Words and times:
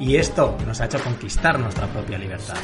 Y 0.00 0.16
esto 0.16 0.56
nos 0.66 0.80
ha 0.80 0.86
hecho 0.86 1.02
conquistar 1.02 1.58
nuestra 1.58 1.86
propia 1.86 2.18
libertad. 2.18 2.56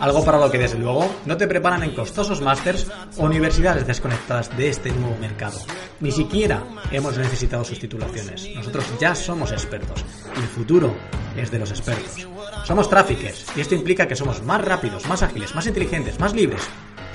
Algo 0.00 0.24
para 0.24 0.38
lo 0.38 0.50
que 0.50 0.58
desde 0.58 0.78
luego 0.78 1.08
no 1.24 1.36
te 1.36 1.46
preparan 1.46 1.82
en 1.82 1.94
costosos 1.94 2.40
másters 2.40 2.86
o 3.16 3.24
universidades 3.24 3.86
desconectadas 3.86 4.56
de 4.56 4.68
este 4.68 4.90
nuevo 4.90 5.16
mercado. 5.18 5.58
Ni 6.00 6.12
siquiera 6.12 6.62
hemos 6.90 7.16
necesitado 7.16 7.64
sus 7.64 7.78
titulaciones. 7.78 8.48
Nosotros 8.54 8.84
ya 9.00 9.14
somos 9.14 9.52
expertos. 9.52 10.04
Y 10.36 10.40
el 10.40 10.48
futuro 10.48 10.94
es 11.36 11.50
de 11.50 11.58
los 11.58 11.70
expertos. 11.70 12.26
Somos 12.64 12.88
traffickers 12.88 13.46
y 13.56 13.60
esto 13.60 13.74
implica 13.74 14.06
que 14.06 14.16
somos 14.16 14.42
más 14.42 14.62
rápidos, 14.64 15.06
más 15.06 15.22
ágiles, 15.22 15.54
más 15.54 15.66
inteligentes, 15.66 16.20
más 16.20 16.34
libres 16.34 16.62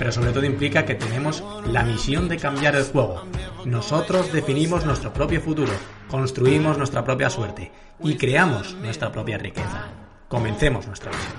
pero 0.02 0.10
sobre 0.10 0.32
todo 0.32 0.44
implica 0.44 0.84
que 0.84 0.96
tenemos 0.96 1.44
la 1.66 1.84
misión 1.84 2.28
de 2.28 2.36
cambiar 2.36 2.74
el 2.74 2.82
juego. 2.82 3.22
Nosotros 3.66 4.32
definimos 4.32 4.84
nuestro 4.84 5.12
propio 5.12 5.40
futuro, 5.40 5.72
construimos 6.10 6.76
nuestra 6.78 7.04
propia 7.04 7.30
suerte 7.30 7.70
y 8.00 8.16
creamos 8.16 8.74
nuestra 8.74 9.12
propia 9.12 9.38
riqueza. 9.38 9.86
Comencemos 10.28 10.86
nuestra 10.86 11.12
misión. 11.12 11.32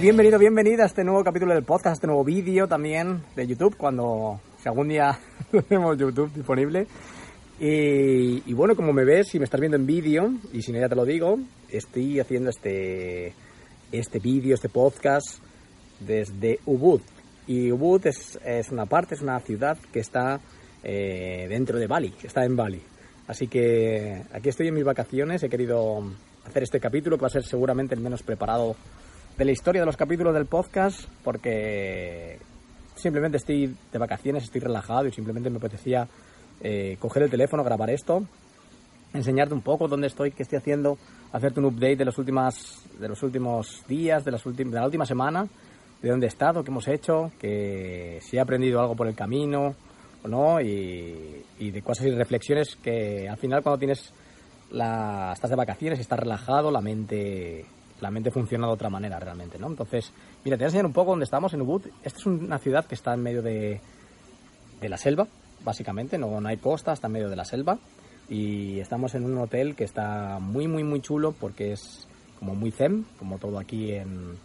Bienvenido, 0.00 0.38
bienvenida 0.38 0.84
a 0.84 0.86
este 0.86 1.04
nuevo 1.04 1.22
capítulo 1.22 1.54
del 1.54 1.62
podcast, 1.62 1.86
a 1.88 1.92
este 1.92 2.06
nuevo 2.06 2.24
vídeo 2.24 2.66
también 2.66 3.22
de 3.36 3.46
YouTube, 3.46 3.76
cuando 3.76 4.40
si 4.62 4.68
algún 4.68 4.88
día 4.88 5.18
tenemos 5.68 5.98
YouTube 5.98 6.32
disponible. 6.32 6.86
Y, 7.62 8.54
bueno, 8.54 8.74
como 8.74 8.94
me 8.94 9.04
ves, 9.04 9.28
si 9.28 9.38
me 9.38 9.44
estás 9.44 9.60
viendo 9.60 9.76
en 9.76 9.84
vídeo, 9.84 10.32
y 10.50 10.62
si 10.62 10.72
no 10.72 10.80
ya 10.80 10.88
te 10.88 10.94
lo 10.94 11.04
digo, 11.04 11.38
estoy 11.68 12.18
haciendo 12.18 12.48
este, 12.48 13.34
este 13.92 14.18
vídeo, 14.18 14.54
este 14.54 14.70
podcast 14.70 15.42
desde 16.00 16.58
Ubud. 16.64 17.02
Y 17.46 17.70
Ubud 17.70 18.06
es, 18.06 18.38
es, 18.46 18.70
una 18.70 18.86
parte, 18.86 19.14
es 19.14 19.20
una 19.20 19.38
ciudad 19.40 19.76
que 19.92 20.00
está 20.00 20.40
eh, 20.82 21.48
dentro 21.50 21.78
de 21.78 21.86
Bali, 21.86 22.14
está 22.22 22.46
en 22.46 22.56
Bali. 22.56 22.80
Así 23.26 23.46
que 23.46 24.22
aquí 24.32 24.48
estoy 24.48 24.68
en 24.68 24.74
mis 24.74 24.84
vacaciones, 24.84 25.42
he 25.42 25.50
querido 25.50 26.02
hacer 26.46 26.62
este 26.62 26.80
capítulo 26.80 27.18
que 27.18 27.22
va 27.22 27.26
a 27.26 27.30
ser 27.30 27.44
seguramente 27.44 27.94
el 27.94 28.00
menos 28.00 28.22
preparado 28.22 28.74
de 29.36 29.44
la 29.44 29.52
historia 29.52 29.82
de 29.82 29.86
los 29.86 29.98
capítulos 29.98 30.32
del 30.32 30.46
podcast, 30.46 31.04
porque 31.22 32.38
simplemente 32.96 33.36
estoy 33.36 33.76
de 33.92 33.98
vacaciones, 33.98 34.44
estoy 34.44 34.62
relajado 34.62 35.08
y 35.08 35.12
simplemente 35.12 35.50
me 35.50 35.58
apetecía 35.58 36.08
eh, 36.60 36.96
coger 36.98 37.24
el 37.24 37.30
teléfono, 37.30 37.64
grabar 37.64 37.90
esto, 37.90 38.22
enseñarte 39.12 39.54
un 39.54 39.62
poco 39.62 39.88
dónde 39.88 40.06
estoy, 40.06 40.30
qué 40.30 40.42
estoy 40.42 40.58
haciendo, 40.58 40.98
hacerte 41.32 41.60
un 41.60 41.66
update 41.66 41.96
de 41.96 42.04
los, 42.04 42.18
últimas, 42.18 42.84
de 42.98 43.08
los 43.08 43.22
últimos 43.22 43.82
días, 43.88 44.24
de, 44.24 44.30
las 44.30 44.44
de 44.44 44.64
la 44.64 44.84
última 44.84 45.06
semana, 45.06 45.46
de 46.02 46.08
dónde 46.08 46.26
he 46.26 46.28
estado, 46.28 46.62
qué 46.62 46.70
hemos 46.70 46.88
hecho, 46.88 47.30
que 47.38 48.18
si 48.22 48.36
he 48.36 48.40
aprendido 48.40 48.80
algo 48.80 48.94
por 48.94 49.06
el 49.06 49.14
camino 49.14 49.74
o 50.22 50.28
no, 50.28 50.60
y, 50.60 51.44
de 51.58 51.82
cosas 51.82 52.06
y 52.06 52.10
reflexiones 52.10 52.76
que 52.76 53.28
al 53.28 53.36
final 53.36 53.62
cuando 53.62 53.78
tienes 53.78 54.12
la, 54.70 55.32
estás 55.32 55.50
de 55.50 55.56
vacaciones, 55.56 55.98
estás 55.98 56.18
relajado, 56.18 56.70
la 56.70 56.80
mente 56.80 57.64
la 58.00 58.10
mente 58.10 58.30
funciona 58.30 58.66
de 58.66 58.72
otra 58.72 58.88
manera 58.88 59.18
realmente, 59.18 59.58
¿no? 59.58 59.66
Entonces, 59.66 60.10
mira, 60.42 60.56
te 60.56 60.62
voy 60.62 60.64
a 60.64 60.68
enseñar 60.68 60.86
un 60.86 60.94
poco 60.94 61.10
dónde 61.10 61.24
estamos 61.24 61.52
en 61.52 61.60
Ubud. 61.60 61.82
Esta 62.02 62.18
es 62.18 62.24
una 62.24 62.58
ciudad 62.58 62.86
que 62.86 62.94
está 62.94 63.12
en 63.12 63.22
medio 63.22 63.42
de 63.42 63.78
la 64.80 64.96
selva, 64.96 65.28
básicamente, 65.64 66.18
no, 66.18 66.40
no 66.40 66.48
hay 66.48 66.56
costa, 66.56 66.92
está 66.92 67.06
en 67.06 67.14
medio 67.14 67.28
de 67.28 67.36
la 67.36 67.44
selva. 67.44 67.78
Y 68.28 68.78
estamos 68.78 69.14
en 69.14 69.24
un 69.24 69.36
hotel 69.38 69.74
que 69.74 69.84
está 69.84 70.38
muy, 70.38 70.68
muy, 70.68 70.84
muy 70.84 71.00
chulo 71.00 71.32
porque 71.32 71.72
es 71.72 72.06
como 72.38 72.54
muy 72.54 72.70
zen, 72.70 73.04
como 73.18 73.38
todo 73.38 73.58
aquí 73.58 73.92
en, 73.92 74.38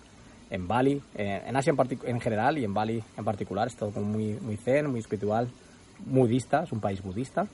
en 0.49 0.67
Bali, 0.67 1.01
eh, 1.15 1.43
en 1.45 1.55
Asia 1.55 1.73
en, 1.77 1.99
en, 2.03 2.19
general 2.19 2.57
y 2.57 2.65
en 2.65 2.73
Bali 2.73 3.03
en 3.17 3.23
particular, 3.23 3.67
es 3.67 3.75
todo 3.75 3.91
como 3.91 4.07
muy, 4.07 4.33
muy 4.41 4.57
zen, 4.57 4.89
muy 4.89 4.99
espiritual, 4.99 5.49
budista, 6.05 6.63
es 6.63 6.71
un 6.71 6.79
país 6.79 7.01
budista. 7.01 7.47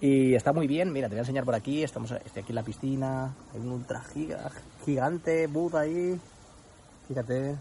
Y 0.00 0.34
está 0.34 0.52
muy 0.52 0.66
bien, 0.66 0.92
mira, 0.92 1.08
te 1.08 1.14
voy 1.14 1.18
a 1.18 1.22
enseñar 1.22 1.44
por 1.44 1.54
aquí, 1.54 1.82
estamos 1.82 2.10
estoy 2.10 2.42
aquí 2.42 2.52
en 2.52 2.56
la 2.56 2.62
piscina, 2.62 3.34
hay 3.52 3.60
un 3.60 3.70
ultra 3.70 4.02
giga, 4.02 4.50
gigante 4.84 5.46
Buda 5.46 5.80
ahí, 5.80 6.18
fíjate, 7.06 7.56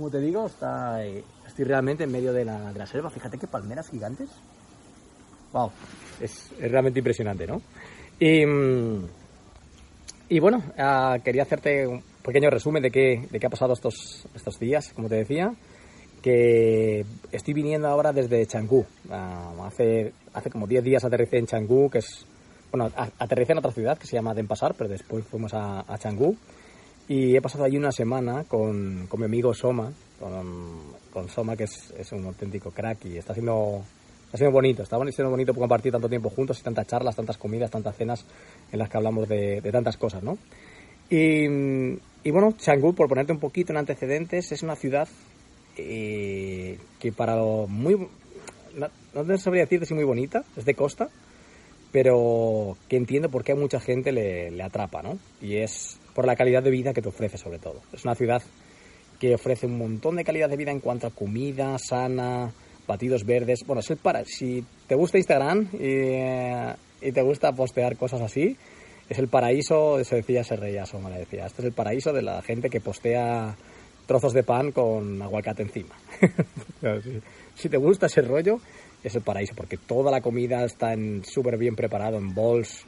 como 0.00 0.10
te 0.10 0.20
digo, 0.20 0.46
está, 0.46 1.04
estoy 1.04 1.66
realmente 1.66 2.04
en 2.04 2.10
medio 2.10 2.32
de 2.32 2.42
la, 2.42 2.72
de 2.72 2.78
la 2.78 2.86
selva. 2.86 3.10
Fíjate 3.10 3.36
qué 3.36 3.46
palmeras 3.46 3.90
gigantes. 3.90 4.30
Wow, 5.52 5.70
es, 6.18 6.50
es 6.58 6.70
realmente 6.70 7.00
impresionante, 7.00 7.46
¿no? 7.46 7.60
Y, 8.18 8.44
y 10.30 10.40
bueno, 10.40 10.62
uh, 10.78 11.20
quería 11.22 11.42
hacerte 11.42 11.86
un 11.86 12.02
pequeño 12.24 12.48
resumen 12.48 12.82
de 12.82 12.90
qué, 12.90 13.28
de 13.30 13.38
qué 13.38 13.46
ha 13.46 13.50
pasado 13.50 13.74
estos, 13.74 14.26
estos 14.34 14.58
días, 14.58 14.90
como 14.94 15.10
te 15.10 15.16
decía. 15.16 15.52
Que 16.22 17.04
estoy 17.30 17.52
viniendo 17.52 17.86
ahora 17.86 18.10
desde 18.14 18.46
Changú. 18.46 18.86
Uh, 19.06 19.64
hace, 19.64 20.14
hace 20.32 20.48
como 20.48 20.66
10 20.66 20.82
días 20.82 21.04
aterricé 21.04 21.36
en 21.36 21.46
Changú, 21.46 21.90
que 21.90 21.98
es. 21.98 22.24
Bueno, 22.72 22.90
aterricé 23.18 23.52
en 23.52 23.58
otra 23.58 23.72
ciudad 23.72 23.98
que 23.98 24.06
se 24.06 24.16
llama 24.16 24.32
Denpasar, 24.32 24.74
pero 24.78 24.88
después 24.88 25.26
fuimos 25.26 25.52
a, 25.52 25.84
a 25.86 25.98
Changú. 25.98 26.38
Y 27.10 27.34
he 27.34 27.42
pasado 27.42 27.64
allí 27.64 27.76
una 27.76 27.90
semana 27.90 28.44
con, 28.44 29.08
con 29.08 29.18
mi 29.18 29.26
amigo 29.26 29.52
Soma, 29.52 29.92
con, 30.20 30.78
con 31.12 31.28
Soma, 31.28 31.56
que 31.56 31.64
es, 31.64 31.92
es, 31.98 32.12
un 32.12 32.24
auténtico 32.24 32.70
crack 32.70 33.04
y 33.06 33.18
está 33.18 33.34
siendo, 33.34 33.82
está 34.26 34.38
siendo 34.38 34.52
bonito. 34.52 34.84
Está 34.84 34.96
siendo 35.10 35.28
bonito 35.28 35.52
compartir 35.52 35.90
tanto 35.90 36.08
tiempo 36.08 36.30
juntos 36.30 36.60
y 36.60 36.62
tantas 36.62 36.86
charlas, 36.86 37.16
tantas 37.16 37.36
comidas, 37.36 37.68
tantas 37.68 37.96
cenas 37.96 38.24
en 38.70 38.78
las 38.78 38.88
que 38.88 38.96
hablamos 38.96 39.28
de, 39.28 39.60
de 39.60 39.72
tantas 39.72 39.96
cosas, 39.96 40.22
¿no? 40.22 40.38
Y, 41.10 41.46
y 42.22 42.30
bueno, 42.30 42.52
Changú, 42.56 42.94
por 42.94 43.08
ponerte 43.08 43.32
un 43.32 43.40
poquito 43.40 43.72
en 43.72 43.78
antecedentes, 43.78 44.52
es 44.52 44.62
una 44.62 44.76
ciudad 44.76 45.08
eh, 45.76 46.78
que 47.00 47.10
para 47.10 47.34
lo 47.34 47.66
muy... 47.66 48.06
No, 48.76 48.88
no 49.24 49.36
sabría 49.36 49.64
decirte 49.64 49.84
si 49.84 49.94
muy 49.94 50.04
bonita, 50.04 50.44
es 50.56 50.64
de 50.64 50.74
costa, 50.74 51.08
pero 51.90 52.76
que 52.88 52.96
entiendo 52.96 53.30
por 53.30 53.42
qué 53.42 53.50
a 53.50 53.56
mucha 53.56 53.80
gente 53.80 54.12
le, 54.12 54.52
le 54.52 54.62
atrapa, 54.62 55.02
¿no? 55.02 55.18
Y 55.42 55.56
es 55.56 55.99
por 56.14 56.26
la 56.26 56.36
calidad 56.36 56.62
de 56.62 56.70
vida 56.70 56.92
que 56.92 57.02
te 57.02 57.08
ofrece 57.08 57.38
sobre 57.38 57.58
todo. 57.58 57.80
Es 57.92 58.04
una 58.04 58.14
ciudad 58.14 58.42
que 59.18 59.34
ofrece 59.34 59.66
un 59.66 59.78
montón 59.78 60.16
de 60.16 60.24
calidad 60.24 60.48
de 60.48 60.56
vida 60.56 60.70
en 60.70 60.80
cuanto 60.80 61.06
a 61.06 61.10
comida 61.10 61.76
sana, 61.78 62.52
batidos 62.86 63.24
verdes. 63.24 63.60
Bueno, 63.66 63.80
es 63.80 63.90
el 63.90 63.98
para. 63.98 64.24
Si 64.24 64.64
te 64.86 64.94
gusta 64.94 65.18
Instagram 65.18 65.68
y, 65.74 67.06
y 67.06 67.12
te 67.12 67.22
gusta 67.22 67.52
postear 67.52 67.96
cosas 67.96 68.22
así, 68.22 68.56
es 69.08 69.18
el 69.18 69.28
paraíso, 69.28 70.02
se 70.04 70.16
decía 70.16 70.44
se 70.44 70.56
reía 70.56 70.84
me 71.02 71.18
decía. 71.18 71.46
Este 71.46 71.62
es 71.62 71.66
el 71.66 71.72
paraíso 71.72 72.12
de 72.12 72.22
la 72.22 72.40
gente 72.42 72.70
que 72.70 72.80
postea 72.80 73.56
trozos 74.06 74.32
de 74.32 74.42
pan 74.42 74.72
con 74.72 75.20
aguacate 75.20 75.62
encima. 75.62 75.94
si, 77.02 77.20
si, 77.54 77.68
te 77.68 77.76
gusta 77.76 78.06
ese 78.06 78.22
rollo, 78.22 78.58
es 79.04 79.14
el 79.14 79.22
paraíso, 79.22 79.54
porque 79.54 79.76
toda 79.76 80.10
la 80.10 80.20
comida 80.20 80.64
está 80.64 80.94
súper 81.22 81.58
bien 81.58 81.76
preparado 81.76 82.18
en 82.18 82.34
bols, 82.34 82.84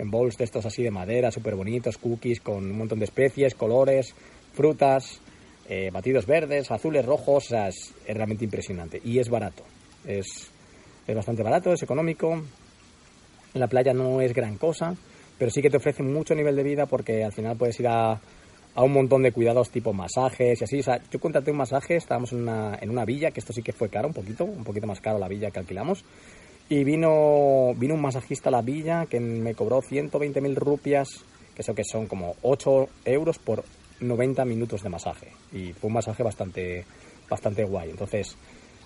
en 0.00 0.10
bowls 0.10 0.36
de 0.38 0.44
estos 0.44 0.64
así 0.64 0.82
de 0.82 0.90
madera, 0.90 1.30
súper 1.30 1.54
bonitos, 1.54 1.98
cookies 1.98 2.40
con 2.40 2.64
un 2.64 2.78
montón 2.78 2.98
de 2.98 3.04
especies, 3.04 3.54
colores, 3.54 4.14
frutas, 4.54 5.20
eh, 5.68 5.90
batidos 5.92 6.26
verdes, 6.26 6.70
azules, 6.70 7.04
rojos, 7.04 7.46
o 7.46 7.48
sea, 7.48 7.68
es, 7.68 7.94
realmente 8.06 8.44
impresionante. 8.44 9.00
Y 9.04 9.18
es 9.18 9.28
barato, 9.28 9.62
es, 10.06 10.50
es 11.06 11.14
bastante 11.14 11.42
barato, 11.42 11.72
es 11.72 11.82
económico. 11.82 12.42
La 13.54 13.68
playa 13.68 13.92
no 13.92 14.20
es 14.20 14.32
gran 14.32 14.56
cosa, 14.56 14.94
pero 15.38 15.50
sí 15.50 15.60
que 15.60 15.70
te 15.70 15.76
ofrece 15.76 16.02
mucho 16.02 16.34
nivel 16.34 16.56
de 16.56 16.62
vida 16.62 16.86
porque 16.86 17.24
al 17.24 17.32
final 17.32 17.56
puedes 17.56 17.78
ir 17.80 17.88
a, 17.88 18.20
a 18.74 18.82
un 18.82 18.92
montón 18.92 19.22
de 19.22 19.32
cuidados 19.32 19.70
tipo 19.70 19.92
masajes 19.92 20.60
y 20.60 20.64
así. 20.64 20.80
Yo 21.10 21.20
contraté 21.20 21.50
un 21.50 21.58
masaje, 21.58 21.96
estábamos 21.96 22.32
en 22.32 22.42
una, 22.42 22.78
en 22.80 22.90
una 22.90 23.04
villa, 23.04 23.30
que 23.30 23.40
esto 23.40 23.52
sí 23.52 23.62
que 23.62 23.72
fue 23.72 23.88
caro 23.88 24.08
un 24.08 24.14
poquito, 24.14 24.44
un 24.44 24.64
poquito 24.64 24.86
más 24.86 25.00
caro 25.00 25.18
la 25.18 25.28
villa 25.28 25.50
que 25.50 25.58
alquilamos. 25.58 26.04
Y 26.70 26.84
vino, 26.84 27.74
vino 27.74 27.94
un 27.94 28.00
masajista 28.00 28.48
a 28.48 28.52
la 28.52 28.62
villa 28.62 29.06
que 29.06 29.18
me 29.18 29.56
cobró 29.56 29.82
120.000 29.82 30.54
rupias, 30.54 31.08
que 31.52 31.62
eso 31.62 31.74
que 31.74 31.82
son 31.82 32.06
como 32.06 32.36
8 32.42 32.88
euros 33.06 33.40
por 33.40 33.64
90 33.98 34.44
minutos 34.44 34.80
de 34.84 34.88
masaje. 34.88 35.32
Y 35.52 35.72
fue 35.72 35.88
un 35.88 35.94
masaje 35.94 36.22
bastante, 36.22 36.84
bastante 37.28 37.64
guay. 37.64 37.90
Entonces, 37.90 38.36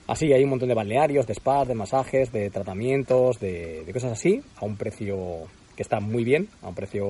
así 0.06 0.32
hay 0.32 0.44
un 0.44 0.48
montón 0.48 0.70
de 0.70 0.74
balnearios, 0.74 1.26
de 1.26 1.34
spas, 1.34 1.68
de 1.68 1.74
masajes, 1.74 2.32
de 2.32 2.48
tratamientos, 2.48 3.38
de, 3.38 3.84
de 3.84 3.92
cosas 3.92 4.12
así, 4.12 4.40
a 4.56 4.64
un 4.64 4.78
precio 4.78 5.42
que 5.76 5.82
está 5.82 6.00
muy 6.00 6.24
bien, 6.24 6.48
a 6.62 6.68
un 6.68 6.74
precio 6.74 7.06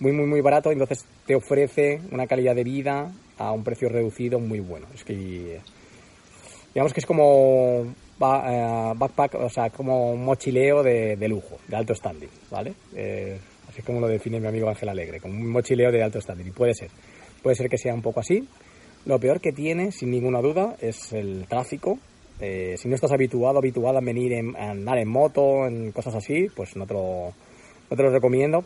muy, 0.00 0.10
muy, 0.10 0.26
muy 0.26 0.40
barato. 0.40 0.72
Entonces 0.72 1.06
te 1.26 1.36
ofrece 1.36 2.00
una 2.10 2.26
calidad 2.26 2.56
de 2.56 2.64
vida 2.64 3.12
a 3.38 3.52
un 3.52 3.62
precio 3.62 3.88
reducido 3.88 4.40
muy 4.40 4.58
bueno. 4.58 4.88
Es 4.92 5.04
que, 5.04 5.60
digamos 6.74 6.92
que 6.92 6.98
es 6.98 7.06
como 7.06 7.86
eh, 8.20 8.92
backpack, 8.96 9.34
o 9.34 9.48
sea, 9.48 9.70
como 9.70 10.12
un 10.12 10.24
mochileo 10.24 10.82
de, 10.82 11.28
lujo, 11.28 11.58
de 11.66 11.76
alto 11.76 11.94
standing, 11.94 12.28
¿vale? 12.50 12.74
Eh, 12.94 13.38
así 13.68 13.82
como 13.82 14.00
lo 14.00 14.08
define 14.08 14.40
mi 14.40 14.46
amigo 14.46 14.68
Ángel 14.68 14.88
Alegre, 14.88 15.20
como 15.20 15.34
un 15.34 15.50
mochileo 15.50 15.90
de 15.90 16.02
alto 16.02 16.20
standing. 16.20 16.48
Y 16.48 16.50
puede 16.50 16.74
ser, 16.74 16.90
puede 17.42 17.56
ser 17.56 17.68
que 17.68 17.78
sea 17.78 17.94
un 17.94 18.02
poco 18.02 18.20
así. 18.20 18.46
Lo 19.06 19.18
peor 19.18 19.40
que 19.40 19.52
tiene, 19.52 19.92
sin 19.92 20.10
ninguna 20.10 20.40
duda, 20.40 20.76
es 20.80 21.12
el 21.12 21.46
tráfico. 21.48 21.98
Eh, 22.40 22.76
si 22.78 22.88
no 22.88 22.94
estás 22.94 23.12
habituado, 23.12 23.58
habituado 23.58 23.98
a 23.98 24.00
venir 24.00 24.32
en, 24.32 24.56
a 24.56 24.70
andar 24.70 24.98
en 24.98 25.08
moto, 25.08 25.66
en 25.66 25.92
cosas 25.92 26.14
así, 26.14 26.48
pues 26.54 26.76
no 26.76 26.86
te 26.86 26.94
no 26.94 27.96
te 27.96 28.02
lo 28.02 28.10
recomiendo 28.10 28.62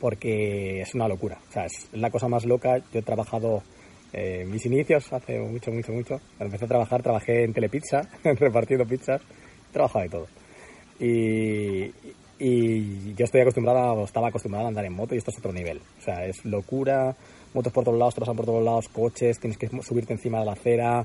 porque 0.00 0.82
es 0.82 0.94
una 0.94 1.08
locura. 1.08 1.38
O 1.48 1.52
sea, 1.52 1.64
es 1.64 1.88
la 1.92 2.10
cosa 2.10 2.28
más 2.28 2.44
loca. 2.44 2.78
Yo 2.92 3.00
he 3.00 3.02
trabajado 3.02 3.62
eh, 4.16 4.44
mis 4.44 4.64
inicios, 4.64 5.12
hace 5.12 5.40
mucho, 5.40 5.72
mucho, 5.72 5.92
mucho, 5.92 6.20
cuando 6.36 6.44
empecé 6.44 6.66
a 6.66 6.68
trabajar, 6.68 7.02
trabajé 7.02 7.42
en 7.42 7.52
Telepizza, 7.52 8.08
repartiendo 8.24 8.86
pizzas, 8.86 9.20
he 9.20 9.72
trabajado 9.72 10.04
de 10.04 10.08
todo. 10.08 10.26
Y, 11.00 11.90
y 12.38 13.14
yo 13.14 13.24
estoy 13.24 13.40
acostumbrada, 13.40 13.92
o 13.92 14.04
estaba 14.04 14.28
acostumbrada 14.28 14.66
a 14.66 14.68
andar 14.68 14.84
en 14.84 14.92
moto 14.92 15.16
y 15.16 15.18
esto 15.18 15.32
es 15.32 15.38
otro 15.38 15.52
nivel. 15.52 15.80
O 15.98 16.00
sea, 16.00 16.24
es 16.26 16.44
locura, 16.44 17.16
motos 17.54 17.72
por 17.72 17.82
todos 17.82 17.98
lados, 17.98 18.14
te 18.14 18.20
pasan 18.20 18.36
por 18.36 18.46
todos 18.46 18.64
lados, 18.64 18.88
coches, 18.88 19.40
tienes 19.40 19.58
que 19.58 19.68
subirte 19.82 20.12
encima 20.12 20.38
de 20.38 20.44
la 20.44 20.52
acera, 20.52 21.04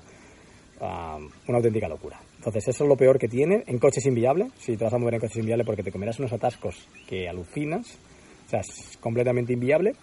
una 0.80 1.58
auténtica 1.58 1.88
locura. 1.88 2.20
Entonces, 2.38 2.68
eso 2.68 2.84
es 2.84 2.88
lo 2.88 2.96
peor 2.96 3.18
que 3.18 3.28
tiene. 3.28 3.64
En 3.66 3.80
coches 3.80 4.06
inviable, 4.06 4.52
si 4.58 4.78
te 4.78 4.84
vas 4.84 4.94
a 4.94 4.98
mover 5.00 5.16
en 5.16 5.20
coches 5.22 5.38
inviable 5.38 5.66
porque 5.66 5.84
te 5.84 5.92
comerás 5.92 6.20
unos 6.20 6.32
atascos 6.32 6.88
que 7.08 7.28
alucinas, 7.28 7.98
o 8.46 8.50
sea, 8.50 8.62
es 8.62 8.98
completamente 8.98 9.54
inviable. 9.54 9.96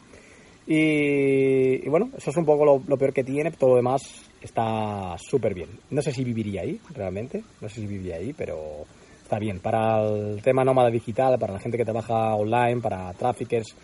Y, 0.67 1.89
bueno, 1.89 2.11
eso 2.17 2.31
es 2.31 2.37
un 2.37 2.45
poco 2.45 2.65
lo, 2.65 2.97
peor 2.97 3.13
que 3.13 3.23
tiene, 3.23 3.53
todo 3.53 3.71
lo 3.71 3.77
demás 3.77 4.03
está 4.41 5.17
súper 5.19 5.55
bien. 5.55 5.69
No 5.91 6.03
sé 6.03 6.13
si 6.13 6.25
viviría 6.25 6.63
ahí, 6.63 6.81
realmente, 6.93 7.45
no 7.61 7.69
sé 7.69 7.77
si 7.81 7.87
viviría 7.87 8.17
ahí, 8.17 8.33
pero 8.33 8.85
está 9.23 9.39
bien. 9.39 9.61
Para 9.61 10.05
el 10.05 10.43
tema 10.43 10.65
nómada 10.65 10.91
digital, 10.91 11.39
para 11.39 11.53
la 11.53 11.61
gente 11.61 11.79
que 11.79 11.85
trabaja 11.85 12.35
online, 12.35 12.81
para 12.81 13.13
traffickers, 13.13 13.77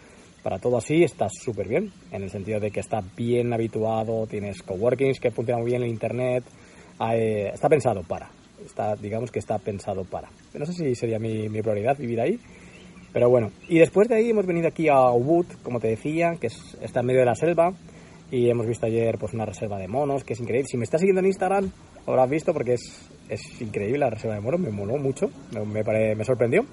para 0.42 0.58
todo 0.58 0.76
así, 0.76 1.04
está 1.04 1.28
súper 1.28 1.68
bien, 1.68 1.92
en 2.10 2.22
el 2.24 2.30
sentido 2.30 2.58
de 2.58 2.72
que 2.72 2.80
está 2.80 3.00
bien 3.16 3.52
habituado, 3.52 4.26
tienes 4.26 4.60
coworkings 4.62 5.20
que 5.20 5.30
funcionan 5.30 5.62
muy 5.62 5.70
bien 5.70 5.84
en 5.84 5.90
Internet, 5.90 6.42
está 6.98 7.68
pensado 7.68 8.02
para, 8.02 8.28
está, 8.64 8.96
digamos 8.96 9.30
que 9.30 9.38
está 9.38 9.56
pensado 9.58 10.02
para. 10.02 10.28
No 10.54 10.66
sé 10.66 10.72
si 10.72 10.96
sería 10.96 11.20
mi 11.20 11.48
prioridad 11.62 11.96
vivir 11.96 12.20
ahí, 12.20 12.40
pero 13.12 13.28
bueno, 13.28 13.50
y 13.68 13.78
después 13.78 14.08
de 14.08 14.16
ahí 14.16 14.30
hemos 14.30 14.46
venido 14.46 14.68
aquí 14.68 14.88
a 14.88 15.10
Ubud, 15.10 15.46
como 15.62 15.80
te 15.80 15.88
decía, 15.88 16.36
que 16.40 16.46
está 16.46 17.00
en 17.00 17.06
medio 17.06 17.20
de 17.20 17.26
la 17.26 17.34
selva. 17.34 17.72
Y 18.30 18.48
hemos 18.48 18.66
visto 18.66 18.86
ayer 18.86 19.18
pues 19.18 19.34
una 19.34 19.44
reserva 19.44 19.78
de 19.78 19.88
monos, 19.88 20.24
que 20.24 20.32
es 20.32 20.40
increíble. 20.40 20.66
Si 20.66 20.78
me 20.78 20.84
estás 20.84 21.02
siguiendo 21.02 21.20
en 21.20 21.26
Instagram, 21.26 21.70
lo 22.06 22.12
habrás 22.14 22.30
visto 22.30 22.54
porque 22.54 22.74
es, 22.74 23.10
es 23.28 23.60
increíble 23.60 23.98
la 23.98 24.08
reserva 24.08 24.36
de 24.36 24.40
monos, 24.40 24.58
me 24.58 24.70
moló 24.70 24.96
mucho, 24.96 25.28
me, 25.52 26.14
me, 26.14 26.24
sorprendió. 26.24 26.64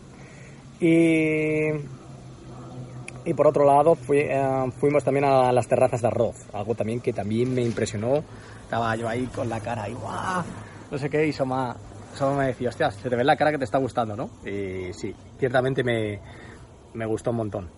Y, 0.79 1.67
y 3.25 3.33
por 3.33 3.47
otro 3.47 3.65
lado, 3.65 3.97
eh, 4.13 4.71
fuimos 4.79 5.03
también 5.03 5.25
a 5.25 5.51
las 5.51 5.67
terrazas 5.67 6.01
de 6.01 6.07
arroz, 6.07 6.37
algo 6.53 6.75
también 6.75 7.01
que 7.01 7.11
también 7.11 7.53
me 7.53 7.61
impresionó. 7.61 8.23
Estaba 8.63 8.95
yo 8.95 9.09
ahí 9.09 9.25
con 9.25 9.49
la 9.49 9.59
cara 9.59 9.89
y 9.89 9.93
¡guau! 9.93 10.43
No 10.89 10.97
sé 10.97 11.09
qué, 11.09 11.27
y 11.27 11.33
Soma, 11.33 11.75
Soma 12.15 12.37
me 12.37 12.47
decía, 12.47 12.69
hostia, 12.69 12.91
se 12.91 13.09
te 13.09 13.15
ve 13.15 13.23
la 13.23 13.35
cara 13.35 13.51
que 13.51 13.57
te 13.57 13.63
está 13.63 13.77
gustando, 13.77 14.15
¿no? 14.15 14.29
Y 14.45 14.93
sí, 14.93 15.13
ciertamente 15.37 15.83
me, 15.83 16.19
me 16.93 17.05
gustó 17.05 17.31
un 17.31 17.37
montón. 17.37 17.69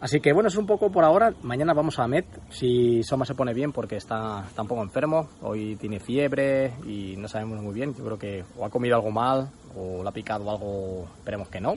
Así 0.00 0.20
que 0.20 0.32
bueno, 0.32 0.48
es 0.48 0.56
un 0.56 0.66
poco 0.66 0.90
por 0.90 1.04
ahora. 1.04 1.34
Mañana 1.42 1.74
vamos 1.74 1.98
a 1.98 2.06
Met, 2.06 2.24
si 2.48 3.02
Soma 3.02 3.26
se 3.26 3.34
pone 3.34 3.52
bien 3.52 3.70
porque 3.70 3.96
está, 3.96 4.44
está 4.46 4.62
un 4.62 4.68
poco 4.68 4.82
enfermo. 4.82 5.28
Hoy 5.42 5.76
tiene 5.76 6.00
fiebre 6.00 6.72
y 6.86 7.16
no 7.18 7.28
sabemos 7.28 7.60
muy 7.62 7.74
bien. 7.74 7.94
Yo 7.94 8.04
creo 8.04 8.18
que 8.18 8.44
o 8.56 8.64
ha 8.64 8.70
comido 8.70 8.96
algo 8.96 9.10
mal 9.10 9.50
o 9.76 10.02
le 10.02 10.08
ha 10.08 10.12
picado 10.12 10.50
algo, 10.50 11.06
esperemos 11.18 11.48
que 11.48 11.60
no. 11.60 11.74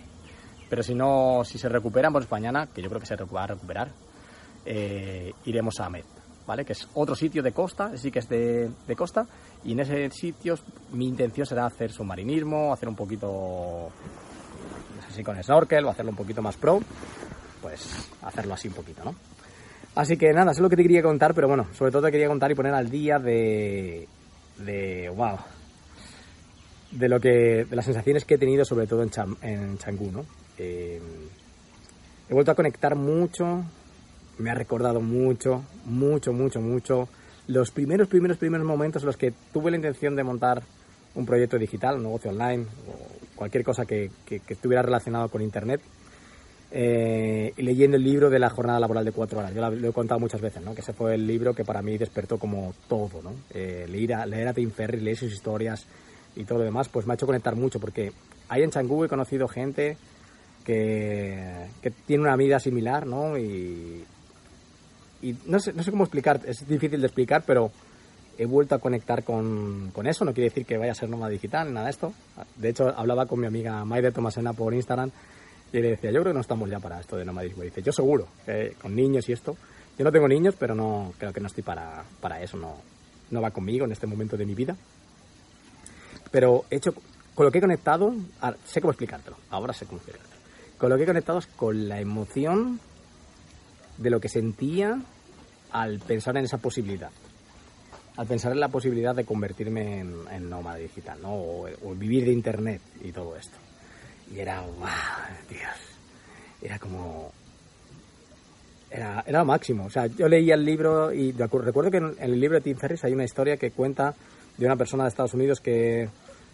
Pero 0.70 0.84
si 0.84 0.96
no, 0.96 1.42
si 1.44 1.58
se 1.58 1.68
recuperan, 1.68 2.14
pues 2.14 2.32
mañana, 2.32 2.68
que 2.74 2.82
yo 2.82 2.88
creo 2.88 3.02
que 3.02 3.06
se 3.06 3.16
va 3.16 3.44
a 3.44 3.48
recuperar, 3.48 3.90
eh, 4.66 5.34
iremos 5.44 5.80
a 5.82 5.90
Met, 5.90 6.06
¿vale? 6.46 6.66
Que 6.66 6.74
es 6.74 6.88
otro 6.94 7.16
sitio 7.16 7.42
de 7.42 7.52
costa, 7.52 7.98
sí 7.98 8.12
que 8.12 8.20
es 8.20 8.30
de, 8.30 8.70
de 8.88 8.96
costa. 8.96 9.26
Y 9.64 9.74
en 9.74 9.80
ese 9.80 10.10
sitio 10.12 10.56
mi 10.92 11.08
intención 11.08 11.46
será 11.46 11.66
hacer 11.66 11.92
submarinismo, 11.92 12.74
hacer 12.74 12.90
un 12.90 12.96
poquito 12.96 13.90
así 15.10 15.24
con 15.24 15.42
snorkel 15.42 15.86
o 15.86 15.90
hacerlo 15.90 16.12
un 16.12 16.18
poquito 16.18 16.42
más 16.42 16.58
pro, 16.58 16.80
pues 17.62 18.10
hacerlo 18.24 18.54
así 18.54 18.68
un 18.68 18.74
poquito, 18.74 19.04
¿no? 19.04 19.16
Así 19.96 20.18
que 20.18 20.34
nada, 20.34 20.52
eso 20.52 20.60
es 20.60 20.64
lo 20.64 20.70
que 20.70 20.76
te 20.76 20.82
quería 20.82 21.04
contar, 21.04 21.36
pero 21.36 21.48
bueno, 21.48 21.68
sobre 21.74 21.92
todo 21.92 22.04
te 22.04 22.12
quería 22.12 22.28
contar 22.28 22.52
y 22.52 22.56
poner 22.56 22.74
al 22.74 22.90
día 22.90 23.20
de, 23.20 24.08
de 24.58 25.10
wow, 25.10 25.38
de 26.90 27.10
lo 27.10 27.20
que, 27.20 27.66
de 27.66 27.76
las 27.76 27.86
sensaciones 27.86 28.26
que 28.26 28.36
he 28.36 28.38
tenido 28.40 28.66
sobre 28.66 28.88
todo 28.88 29.04
en, 29.04 29.12
en 29.42 29.78
Changú, 29.78 30.12
¿no? 30.12 30.26
Eh, 30.58 31.00
he 32.28 32.34
vuelto 32.34 32.52
a 32.52 32.56
conectar 32.56 32.96
mucho, 32.96 33.64
me 34.44 34.52
ha 34.52 34.56
recordado 34.56 35.02
mucho, 35.02 35.64
mucho, 35.86 36.34
mucho, 36.34 36.62
mucho 36.62 37.08
los 37.48 37.72
primeros, 37.72 38.08
primeros, 38.08 38.38
primeros 38.38 38.66
momentos 38.66 39.04
en 39.04 39.08
los 39.08 39.18
que 39.18 39.34
tuve 39.52 39.72
la 39.72 39.78
intención 39.78 40.16
de 40.16 40.24
montar 40.24 40.64
un 41.16 41.26
proyecto 41.26 41.58
digital, 41.58 41.96
un 41.96 42.04
negocio 42.04 42.32
online 42.32 42.66
o 42.88 43.36
cualquier 43.36 43.64
cosa 43.64 43.86
que, 43.86 44.10
estuviera 44.48 44.82
relacionado 44.82 45.30
con 45.30 45.42
Internet. 45.42 45.82
Eh, 46.76 47.54
leyendo 47.58 47.98
el 47.98 48.04
libro 48.04 48.32
de 48.32 48.40
la 48.40 48.50
jornada 48.50 48.80
laboral 48.80 49.06
de 49.06 49.12
cuatro 49.12 49.38
horas. 49.38 49.54
Yo 49.54 49.70
lo, 49.70 49.90
he 49.90 49.94
contado 49.94 50.20
muchas 50.20 50.42
veces, 50.42 50.64
¿no? 50.64 50.74
que 50.74 50.82
ese 50.82 50.92
fue 50.92 51.14
el 51.14 51.28
libro 51.28 51.54
que 51.54 51.64
para 51.64 51.84
mí 51.84 52.00
despertó 52.00 52.40
como 52.40 52.74
todo. 52.88 53.22
¿no? 53.22 53.32
Eh, 53.54 53.86
leer, 53.88 54.14
a, 54.16 54.26
leer 54.26 54.48
a 54.48 54.54
Tim 54.54 54.72
Ferriss, 54.72 55.04
leer 55.04 55.18
sus 55.18 55.32
historias 55.32 55.86
y 56.36 56.46
todo 56.46 56.58
lo 56.60 56.64
demás, 56.64 56.90
pues 56.90 57.06
me 57.06 57.14
ha 57.14 57.16
hecho 57.16 57.28
conectar 57.28 57.56
mucho 57.56 57.80
porque 57.80 58.12
ahí 58.50 58.64
en 58.64 58.72
Changú 58.72 59.04
he 59.04 59.08
conocido 59.08 59.48
gente 59.48 59.98
que, 60.66 61.68
que 61.84 61.92
tiene 61.92 62.24
una 62.24 62.36
vida 62.36 62.60
similar 62.60 63.06
¿no? 63.06 63.38
y, 63.38 64.04
y 65.24 65.38
no, 65.46 65.60
sé, 65.60 65.74
no 65.74 65.82
sé 65.84 65.90
cómo 65.90 66.04
explicar, 66.04 66.42
es 66.46 66.68
difícil 66.68 67.00
de 67.00 67.08
explicar, 67.08 67.44
pero 67.48 67.72
he 68.38 68.46
vuelto 68.46 68.76
a 68.76 68.80
conectar 68.80 69.24
con, 69.24 69.92
con, 69.94 70.06
eso. 70.06 70.26
No 70.26 70.34
quiere 70.34 70.50
decir 70.50 70.66
que 70.66 70.78
vaya 70.78 70.92
a 70.92 70.96
ser 70.96 71.10
nómada 71.10 71.32
digital, 71.32 71.74
nada 71.74 71.86
de 71.86 71.92
esto. 71.92 72.14
De 72.58 72.70
hecho, 72.70 72.90
hablaba 72.90 73.26
con 73.26 73.40
mi 73.40 73.48
amiga 73.48 73.86
Maide 73.86 74.12
Tomasena 74.12 74.54
por 74.54 74.74
Instagram 74.74 75.12
y 75.72 75.80
le 75.80 75.92
decía, 75.92 76.12
yo 76.12 76.22
creo 76.22 76.34
que 76.34 76.36
no 76.36 76.42
estamos 76.42 76.70
ya 76.70 76.80
para 76.80 77.00
esto 77.00 77.16
de 77.16 77.26
nomadismo. 77.26 77.64
Y 77.64 77.68
dice, 77.68 77.82
yo 77.82 77.92
seguro, 77.92 78.28
con 78.82 78.96
niños 78.96 79.28
y 79.30 79.34
esto. 79.34 79.56
Yo 79.98 80.04
no 80.04 80.12
tengo 80.12 80.28
niños, 80.28 80.56
pero 80.60 80.76
no 80.76 81.14
creo 81.18 81.32
que 81.32 81.40
no 81.40 81.48
estoy 81.48 81.64
para, 81.64 82.04
para 82.20 82.42
eso, 82.42 82.58
no, 82.58 82.76
no 83.32 83.42
va 83.42 83.52
conmigo 83.52 83.86
en 83.86 83.92
este 83.92 84.08
momento 84.08 84.36
de 84.36 84.46
mi 84.46 84.56
vida. 84.56 84.76
Pero 86.32 86.66
he 86.70 86.78
hecho, 86.78 86.94
con 87.36 87.46
lo 87.46 87.52
que 87.52 87.60
he 87.60 87.62
conectado, 87.62 88.14
sé 88.66 88.82
cómo 88.82 88.92
explicártelo, 88.92 89.38
ahora 89.52 89.74
sé 89.74 89.86
cómo 89.86 89.98
explicártelo. 89.98 90.34
Con 90.78 90.90
lo 90.90 90.98
que 90.98 91.04
he 91.04 91.08
conectado 91.08 91.40
es 91.40 91.48
con 91.48 91.88
la 91.88 92.00
emoción 92.00 92.80
de 93.98 94.10
lo 94.10 94.20
que 94.20 94.30
sentía 94.30 95.00
al 95.74 96.00
pensar 96.00 96.38
en 96.38 96.46
esa 96.46 96.58
posibilidad 96.58 97.12
al 98.16 98.28
pensar 98.28 98.52
en 98.52 98.60
la 98.60 98.68
posibilidad 98.68 99.16
de 99.16 99.26
convertirme 99.26 100.00
en, 100.02 100.50
nómada 100.50 100.78
digital, 100.78 101.18
¿no? 101.22 101.34
O, 101.34 101.96
vivir 101.96 102.26
de 102.26 102.32
internet 102.32 102.82
y 103.04 103.12
todo 103.12 103.36
esto. 103.36 103.58
Y 104.34 104.40
era, 104.40 104.62
wow, 104.62 104.88
Dios, 105.50 105.62
era 106.62 106.78
como... 106.80 107.32
Era, 108.92 109.24
era 109.26 109.40
lo 109.40 109.46
máximo. 109.46 109.86
O 109.86 109.90
sea, 109.90 110.06
yo 110.06 110.28
leía 110.28 110.54
el 110.54 110.64
libro 110.64 111.12
y 111.12 111.32
recuerdo 111.32 111.90
que 111.90 111.98
en, 111.98 112.16
el 112.20 112.40
libro 112.40 112.58
de 112.58 112.62
Tim 112.62 112.78
Ferriss 112.78 113.04
hay 113.04 113.14
una 113.14 113.24
historia 113.24 113.58
que 113.58 113.72
cuenta 113.72 114.14
de 114.58 114.66
una 114.68 114.76
persona 114.76 115.04
de 115.04 115.10
Estados 115.10 115.34
Unidos 115.34 115.60
que, 115.60 116.08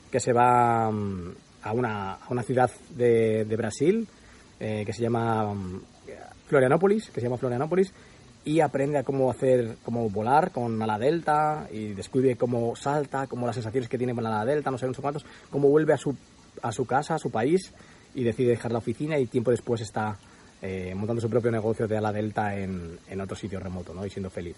que 0.09 0.21
se 0.21 0.31
va 0.31 0.89
mm, 0.89 1.35
a 1.63 1.73
una, 1.73 2.13
a 2.13 2.27
una 2.29 2.43
ciudad 2.43 2.71
de, 2.91 3.43
de 3.43 3.55
Brasil 3.57 4.07
eh, 4.61 4.83
que 4.85 4.93
se 4.93 5.01
llama 5.01 5.53
mm, 5.53 5.81
Florianópolis, 6.47 7.09
que 7.09 7.19
se 7.19 7.27
llama 7.27 7.37
Florianópolis, 7.37 7.93
y 8.45 8.61
aprende 8.61 8.97
a 8.97 9.03
cómo 9.03 9.29
hacer, 9.29 9.77
cómo 9.83 10.09
volar 10.09 10.51
con 10.51 10.81
ala 10.81 10.97
delta 10.97 11.67
y 11.71 11.89
descubre 11.89 12.35
cómo 12.35 12.75
salta, 12.75 13.27
cómo 13.27 13.45
las 13.45 13.55
sensaciones 13.55 13.89
que 13.89 13.97
tiene 13.97 14.15
con 14.15 14.25
ala 14.25 14.45
delta, 14.45 14.71
no 14.71 14.77
sé, 14.77 14.87
no 14.87 14.93
sé 14.93 15.01
cuántos, 15.01 15.25
cómo 15.49 15.69
vuelve 15.69 15.93
a 15.93 15.97
su, 15.97 16.15
a 16.61 16.71
su 16.71 16.85
casa, 16.85 17.15
a 17.15 17.19
su 17.19 17.31
país 17.31 17.73
y 18.15 18.23
decide 18.23 18.49
dejar 18.49 18.71
la 18.71 18.79
oficina 18.79 19.17
y 19.19 19.27
tiempo 19.27 19.51
después 19.51 19.81
está 19.81 20.17
eh, 20.61 20.93
montando 20.95 21.21
su 21.21 21.29
propio 21.29 21.51
negocio 21.51 21.87
de 21.87 21.97
ala 21.97 22.11
delta 22.11 22.57
en, 22.57 22.99
en 23.07 23.21
otro 23.21 23.35
sitio 23.35 23.59
remoto, 23.59 23.93
¿no? 23.93 24.05
Y 24.05 24.09
siendo 24.09 24.29
feliz. 24.29 24.55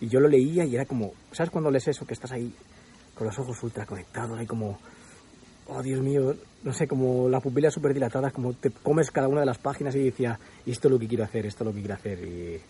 Y 0.00 0.08
yo 0.08 0.20
lo 0.20 0.28
leía 0.28 0.64
y 0.64 0.74
era 0.74 0.84
como, 0.84 1.12
¿sabes 1.32 1.50
cuando 1.50 1.70
lees 1.70 1.88
eso? 1.88 2.06
Que 2.06 2.14
estás 2.14 2.32
ahí 2.32 2.52
con 3.14 3.26
los 3.26 3.38
ojos 3.38 3.62
ultra 3.62 3.86
conectados, 3.86 4.38
ahí 4.38 4.46
como, 4.46 4.78
oh 5.68 5.82
Dios 5.82 6.00
mío, 6.00 6.34
no 6.62 6.72
sé, 6.72 6.86
como 6.86 7.28
las 7.28 7.42
pupilas 7.42 7.74
súper 7.74 7.94
dilatadas, 7.94 8.32
como 8.32 8.52
te 8.54 8.70
comes 8.70 9.10
cada 9.10 9.28
una 9.28 9.40
de 9.40 9.46
las 9.46 9.58
páginas 9.58 9.94
y 9.94 10.04
decía, 10.04 10.38
esto 10.66 10.88
es 10.88 10.92
lo 10.92 10.98
que 10.98 11.08
quiero 11.08 11.24
hacer, 11.24 11.46
esto 11.46 11.64
es 11.64 11.66
lo 11.66 11.74
que 11.74 11.80
quiero 11.80 11.94
hacer. 11.94 12.18
Y 12.24 12.60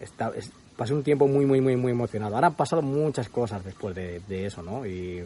está, 0.00 0.32
pasé 0.76 0.94
un 0.94 1.02
tiempo 1.02 1.26
muy, 1.28 1.46
muy, 1.46 1.60
muy, 1.60 1.76
muy 1.76 1.92
emocionado. 1.92 2.34
Ahora 2.34 2.48
han 2.48 2.54
pasado 2.54 2.82
muchas 2.82 3.28
cosas 3.28 3.64
después 3.64 3.94
de, 3.94 4.20
de 4.28 4.46
eso, 4.46 4.62
¿no? 4.62 4.86
Y 4.86 5.24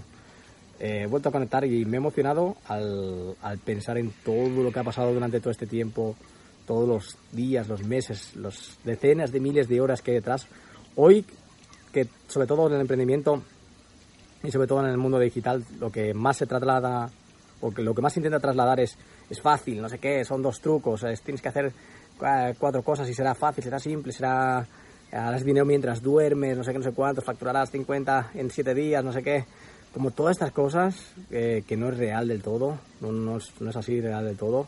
he 0.81 1.07
vuelto 1.07 1.29
a 1.29 1.33
conectar 1.33 1.65
y 1.65 1.85
me 1.85 1.97
he 1.97 1.99
emocionado 1.99 2.57
al, 2.67 3.35
al 3.43 3.59
pensar 3.59 3.99
en 3.99 4.13
todo 4.25 4.63
lo 4.63 4.73
que 4.73 4.79
ha 4.79 4.85
pasado 4.85 5.13
durante 5.13 5.41
todo 5.41 5.51
este 5.51 5.67
tiempo, 5.67 6.15
todos 6.67 6.89
los 6.89 7.17
días, 7.33 7.69
los 7.69 7.83
meses, 7.83 8.37
los 8.37 8.79
decenas 8.85 9.33
de 9.33 9.41
miles 9.41 9.69
de 9.69 9.81
horas 9.81 10.03
que 10.03 10.13
hay 10.13 10.17
detrás. 10.19 10.47
Hoy, 10.97 11.25
que 11.93 12.07
sobre 12.29 12.47
todo 12.47 12.69
en 12.69 12.75
el 12.75 12.81
emprendimiento 12.83 13.43
y 14.43 14.51
sobre 14.51 14.69
todo 14.69 14.81
en 14.81 14.91
el 14.91 14.99
mundo 14.99 15.19
digital, 15.19 15.65
lo 15.81 15.91
que 15.91 16.15
más 16.15 16.37
se 16.37 16.47
traslada, 16.47 17.11
o 17.61 17.73
que 17.73 17.83
lo 17.83 17.95
que 17.95 18.03
más 18.03 18.13
se 18.13 18.21
intenta 18.21 18.39
trasladar 18.39 18.81
es, 18.81 18.97
es 19.29 19.41
fácil, 19.41 19.81
no 19.81 19.89
sé 19.89 19.99
qué, 19.99 20.25
son 20.25 20.43
dos 20.43 20.61
trucos, 20.61 21.03
es, 21.05 21.23
tienes 21.23 21.43
que 21.43 21.49
hacer 21.49 21.73
cuatro 22.19 22.83
cosas 22.83 23.09
y 23.09 23.15
será 23.15 23.35
fácil, 23.35 23.65
será 23.65 23.79
simple, 23.79 24.13
será 24.13 24.67
harás 25.11 25.45
dinero 25.45 25.65
mientras 25.65 26.03
duermes, 26.03 26.57
no 26.57 26.65
sé 26.65 26.73
qué, 26.73 26.79
no 26.79 26.85
sé 26.85 26.93
cuántos, 26.93 27.25
facturarás 27.25 27.71
50 27.71 28.33
en 28.35 28.51
7 28.51 28.75
días, 28.75 29.03
no 29.03 29.13
sé 29.13 29.23
qué. 29.23 29.45
Como 29.95 30.11
todas 30.11 30.37
estas 30.37 30.53
cosas, 30.53 31.13
eh, 31.31 31.65
que 31.67 31.77
no 31.77 31.89
es 31.89 31.97
real 31.97 32.29
del 32.29 32.43
todo, 32.43 32.79
no, 33.01 33.11
no, 33.11 33.39
es, 33.39 33.53
no 33.61 33.71
es 33.71 33.77
así 33.77 34.01
real 34.01 34.27
del 34.27 34.37
todo 34.37 34.67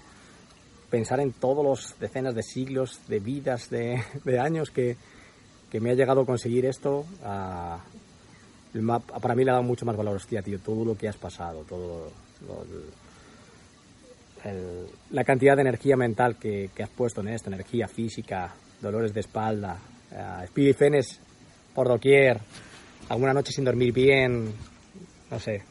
pensar 0.90 1.20
en 1.20 1.32
todos 1.32 1.64
los 1.64 1.94
decenas 1.98 2.34
de 2.34 2.42
siglos, 2.42 3.00
de 3.08 3.20
vidas, 3.20 3.70
de, 3.70 4.02
de 4.24 4.40
años 4.40 4.70
que, 4.70 4.96
que, 5.70 5.80
me 5.80 5.90
ha 5.90 5.94
llegado 5.94 6.22
a 6.22 6.26
conseguir 6.26 6.66
esto, 6.66 7.06
para 7.22 7.84
mí 9.34 9.44
le 9.44 9.50
ha 9.50 9.54
dado 9.54 9.62
mucho 9.62 9.86
más 9.86 9.96
valor, 9.96 10.16
hostia, 10.16 10.42
tío, 10.42 10.58
todo 10.58 10.84
lo 10.84 10.98
que 10.98 11.08
has 11.08 11.16
pasado, 11.16 11.64
todo 11.68 12.10
lo, 12.46 12.64
el, 14.44 14.86
la 15.10 15.24
cantidad 15.24 15.56
de 15.56 15.62
energía 15.62 15.96
mental 15.96 16.36
que, 16.36 16.70
que, 16.74 16.82
has 16.82 16.90
puesto 16.90 17.20
en 17.20 17.28
esto, 17.28 17.48
energía 17.48 17.88
física, 17.88 18.54
dolores 18.80 19.12
de 19.12 19.20
espalda, 19.20 19.78
uh, 20.12 20.44
espirifenes 20.44 21.20
por 21.74 21.88
doquier, 21.88 22.38
alguna 23.08 23.32
noche 23.32 23.52
sin 23.52 23.64
dormir 23.64 23.92
bien, 23.92 24.52
no 25.30 25.38
sé, 25.38 25.62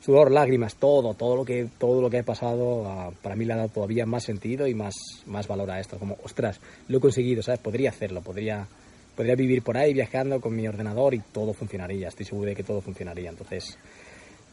sudor, 0.00 0.30
lágrimas, 0.30 0.76
todo, 0.76 1.14
todo 1.14 1.36
lo 1.36 1.44
que, 1.44 1.68
todo 1.78 2.00
lo 2.00 2.10
que 2.10 2.18
he 2.18 2.22
pasado, 2.22 2.82
uh, 2.82 3.14
para 3.22 3.36
mí 3.36 3.44
le 3.44 3.52
ha 3.52 3.56
dado 3.56 3.68
todavía 3.68 4.06
más 4.06 4.24
sentido 4.24 4.66
y 4.66 4.74
más, 4.74 4.94
más 5.26 5.46
valor 5.46 5.70
a 5.70 5.80
esto. 5.80 5.98
Como, 5.98 6.16
ostras, 6.24 6.60
lo 6.88 6.98
he 6.98 7.00
conseguido, 7.00 7.42
¿sabes? 7.42 7.60
Podría 7.60 7.90
hacerlo, 7.90 8.22
podría, 8.22 8.66
podría 9.14 9.34
vivir 9.34 9.62
por 9.62 9.76
ahí 9.76 9.92
viajando 9.92 10.40
con 10.40 10.54
mi 10.54 10.66
ordenador 10.66 11.14
y 11.14 11.20
todo 11.32 11.52
funcionaría. 11.52 12.08
Estoy 12.08 12.26
seguro 12.26 12.48
de 12.48 12.56
que 12.56 12.64
todo 12.64 12.80
funcionaría. 12.80 13.30
Entonces, 13.30 13.78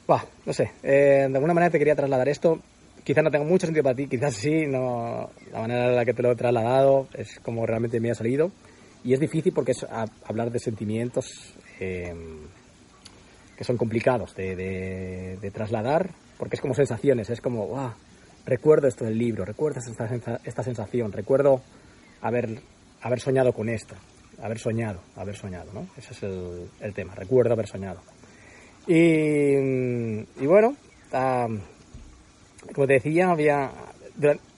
bah, 0.07 0.25
no 0.45 0.53
sé, 0.53 0.71
eh, 0.83 1.27
de 1.29 1.35
alguna 1.35 1.53
manera 1.53 1.71
te 1.71 1.79
quería 1.79 1.95
trasladar 1.95 2.27
esto. 2.29 2.59
Quizás 3.05 3.23
no 3.23 3.31
tenga 3.31 3.45
mucho 3.45 3.67
sentido 3.67 3.83
para 3.83 3.95
ti, 3.95 4.07
quizás 4.07 4.35
sí, 4.35 4.65
no, 4.67 5.29
la 5.53 5.61
manera 5.61 5.85
en 5.87 5.95
la 5.95 6.03
que 6.03 6.13
te 6.13 6.21
lo 6.21 6.31
he 6.31 6.35
trasladado 6.35 7.07
es 7.13 7.39
como 7.39 7.65
realmente 7.65 8.01
me 8.01 8.11
ha 8.11 8.15
salido. 8.15 8.51
Y 9.03 9.13
es 9.13 9.19
difícil 9.21 9.53
porque 9.53 9.71
es 9.71 9.83
a, 9.83 10.05
hablar 10.25 10.51
de 10.51 10.59
sentimientos. 10.59 11.55
Eh, 11.79 12.13
que 13.55 13.63
son 13.63 13.77
complicados 13.77 14.35
de, 14.35 14.55
de, 14.55 15.37
de, 15.41 15.51
trasladar, 15.51 16.09
porque 16.37 16.55
es 16.55 16.61
como 16.61 16.73
sensaciones, 16.73 17.29
es 17.29 17.41
como, 17.41 17.67
wow, 17.67 17.93
recuerdo 18.45 18.87
esto 18.87 19.05
del 19.05 19.17
libro, 19.17 19.45
recuerdo 19.45 19.79
esta, 19.79 20.39
esta 20.43 20.63
sensación, 20.63 21.11
recuerdo 21.11 21.61
haber, 22.21 22.59
haber 23.01 23.19
soñado 23.19 23.53
con 23.53 23.69
esto, 23.69 23.95
haber 24.41 24.59
soñado, 24.59 24.99
haber 25.15 25.35
soñado, 25.35 25.71
¿no? 25.73 25.87
Ese 25.97 26.13
es 26.13 26.23
el, 26.23 26.69
el 26.81 26.93
tema, 26.93 27.15
recuerdo 27.15 27.53
haber 27.53 27.67
soñado. 27.67 28.01
Y, 28.87 29.55
y 29.55 30.45
bueno, 30.45 30.75
um, 31.13 31.59
como 32.73 32.87
te 32.87 32.93
decía, 32.93 33.29
había, 33.29 33.71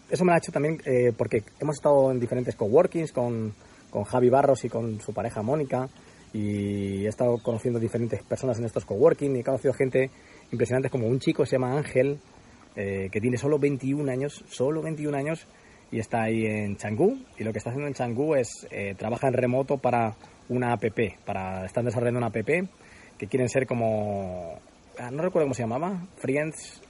eso 0.09 0.23
me 0.23 0.31
lo 0.31 0.35
ha 0.35 0.37
hecho 0.37 0.51
también 0.51 0.81
eh, 0.85 1.11
porque 1.17 1.43
hemos 1.59 1.75
estado 1.75 2.11
en 2.11 2.19
diferentes 2.19 2.55
coworkings 2.55 3.11
con, 3.11 3.53
con 3.89 4.03
Javi 4.03 4.29
Barros 4.29 4.63
y 4.65 4.69
con 4.69 4.99
su 5.01 5.13
pareja 5.13 5.41
Mónica, 5.41 5.89
y 6.33 7.05
he 7.05 7.07
estado 7.07 7.37
conociendo 7.37 7.79
diferentes 7.79 8.21
personas 8.23 8.59
en 8.59 8.65
estos 8.65 8.85
coworking 8.85 9.35
y 9.35 9.39
he 9.39 9.43
conocido 9.43 9.73
gente 9.73 10.09
impresionante 10.51 10.89
como 10.89 11.07
un 11.07 11.19
chico 11.19 11.45
se 11.45 11.53
llama 11.53 11.77
Ángel 11.77 12.19
eh, 12.75 13.09
que 13.11 13.19
tiene 13.19 13.37
solo 13.37 13.57
21 13.57 14.11
años, 14.11 14.43
solo 14.47 14.81
21 14.81 15.17
años 15.17 15.47
y 15.89 15.99
está 15.99 16.23
ahí 16.23 16.45
en 16.45 16.75
Changú 16.77 17.17
y 17.37 17.43
lo 17.43 17.51
que 17.51 17.59
está 17.59 17.69
haciendo 17.71 17.87
en 17.87 17.93
Changú 17.93 18.35
es 18.35 18.67
eh, 18.71 18.93
trabaja 18.97 19.27
en 19.27 19.33
remoto 19.33 19.77
para 19.77 20.15
una 20.49 20.73
app, 20.73 20.83
para 21.25 21.65
están 21.65 21.85
desarrollando 21.85 22.19
una 22.19 22.27
app 22.27 22.37
que 23.17 23.27
quieren 23.27 23.49
ser 23.49 23.65
como 23.65 24.59
ah, 24.99 25.09
no 25.11 25.23
recuerdo 25.23 25.45
cómo 25.45 25.53
se 25.55 25.63
llamaba, 25.63 26.05
Friends 26.17 26.81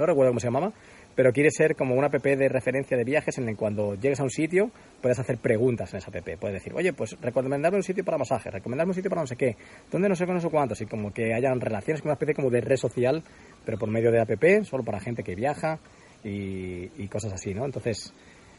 no 0.00 0.06
recuerdo 0.06 0.30
cómo 0.30 0.40
se 0.40 0.46
llamaba, 0.46 0.72
pero 1.14 1.32
quiere 1.32 1.50
ser 1.50 1.76
como 1.76 1.94
una 1.94 2.06
app 2.06 2.22
de 2.22 2.48
referencia 2.48 2.96
de 2.96 3.04
viajes 3.04 3.36
en 3.38 3.44
el 3.44 3.50
que 3.50 3.58
cuando 3.58 3.94
llegues 3.94 4.20
a 4.20 4.22
un 4.22 4.30
sitio 4.30 4.70
puedes 5.00 5.18
hacer 5.18 5.38
preguntas 5.38 5.92
en 5.92 5.98
esa 5.98 6.10
app. 6.10 6.28
Puedes 6.38 6.54
decir, 6.54 6.72
oye, 6.74 6.92
pues 6.92 7.16
recomendarme 7.20 7.76
un 7.76 7.82
sitio 7.82 8.04
para 8.04 8.18
masaje, 8.18 8.50
recomendarme 8.50 8.90
un 8.90 8.94
sitio 8.94 9.10
para 9.10 9.22
no 9.22 9.26
sé 9.26 9.36
qué, 9.36 9.56
dónde 9.90 10.08
no 10.08 10.16
sé 10.16 10.26
con 10.26 10.34
no 10.34 10.40
sé 10.40 10.48
cuántos, 10.48 10.80
y 10.80 10.86
como 10.86 11.12
que 11.12 11.34
hayan 11.34 11.60
relaciones 11.60 12.00
con 12.00 12.08
una 12.08 12.14
especie 12.14 12.34
como 12.34 12.50
de 12.50 12.60
red 12.60 12.76
social, 12.76 13.22
pero 13.64 13.78
por 13.78 13.90
medio 13.90 14.10
de 14.10 14.20
app, 14.20 14.64
solo 14.64 14.82
para 14.82 15.00
gente 15.00 15.22
que 15.22 15.34
viaja 15.34 15.78
y, 16.24 17.06
cosas 17.08 17.32
así, 17.32 17.54
¿no? 17.54 17.64
Entonces, 17.64 18.12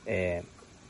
eh, 0.05 0.41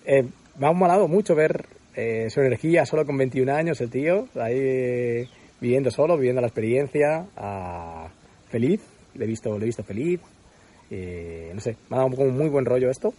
eh, 0.06 0.24
me 0.58 0.68
ha 0.68 0.72
molado 0.72 1.08
mucho 1.08 1.36
ver 1.36 1.66
eh, 1.96 2.30
su 2.30 2.42
energía 2.42 2.86
solo 2.86 3.06
con 3.06 3.18
21 3.18 3.54
años, 3.54 3.82
el 3.82 3.90
tío, 3.90 4.28
ahí 4.36 5.28
viviendo 5.62 5.92
solo, 5.92 6.18
viviendo 6.18 6.42
la 6.42 6.48
experiencia, 6.48 7.26
uh, 7.38 8.10
feliz, 8.50 8.82
le 9.14 9.26
he 9.26 9.28
visto, 9.28 9.58
le 9.58 9.66
he 9.66 9.68
visto 9.68 9.84
feliz, 9.84 10.20
eh, 10.92 11.52
no 11.54 11.62
sé, 11.62 11.78
me 11.90 11.96
ha 11.96 12.00
dado 12.00 12.16
como 12.16 12.32
muy 12.32 12.50
buen 12.50 12.66
rollo 12.66 12.90
esto 12.90 13.14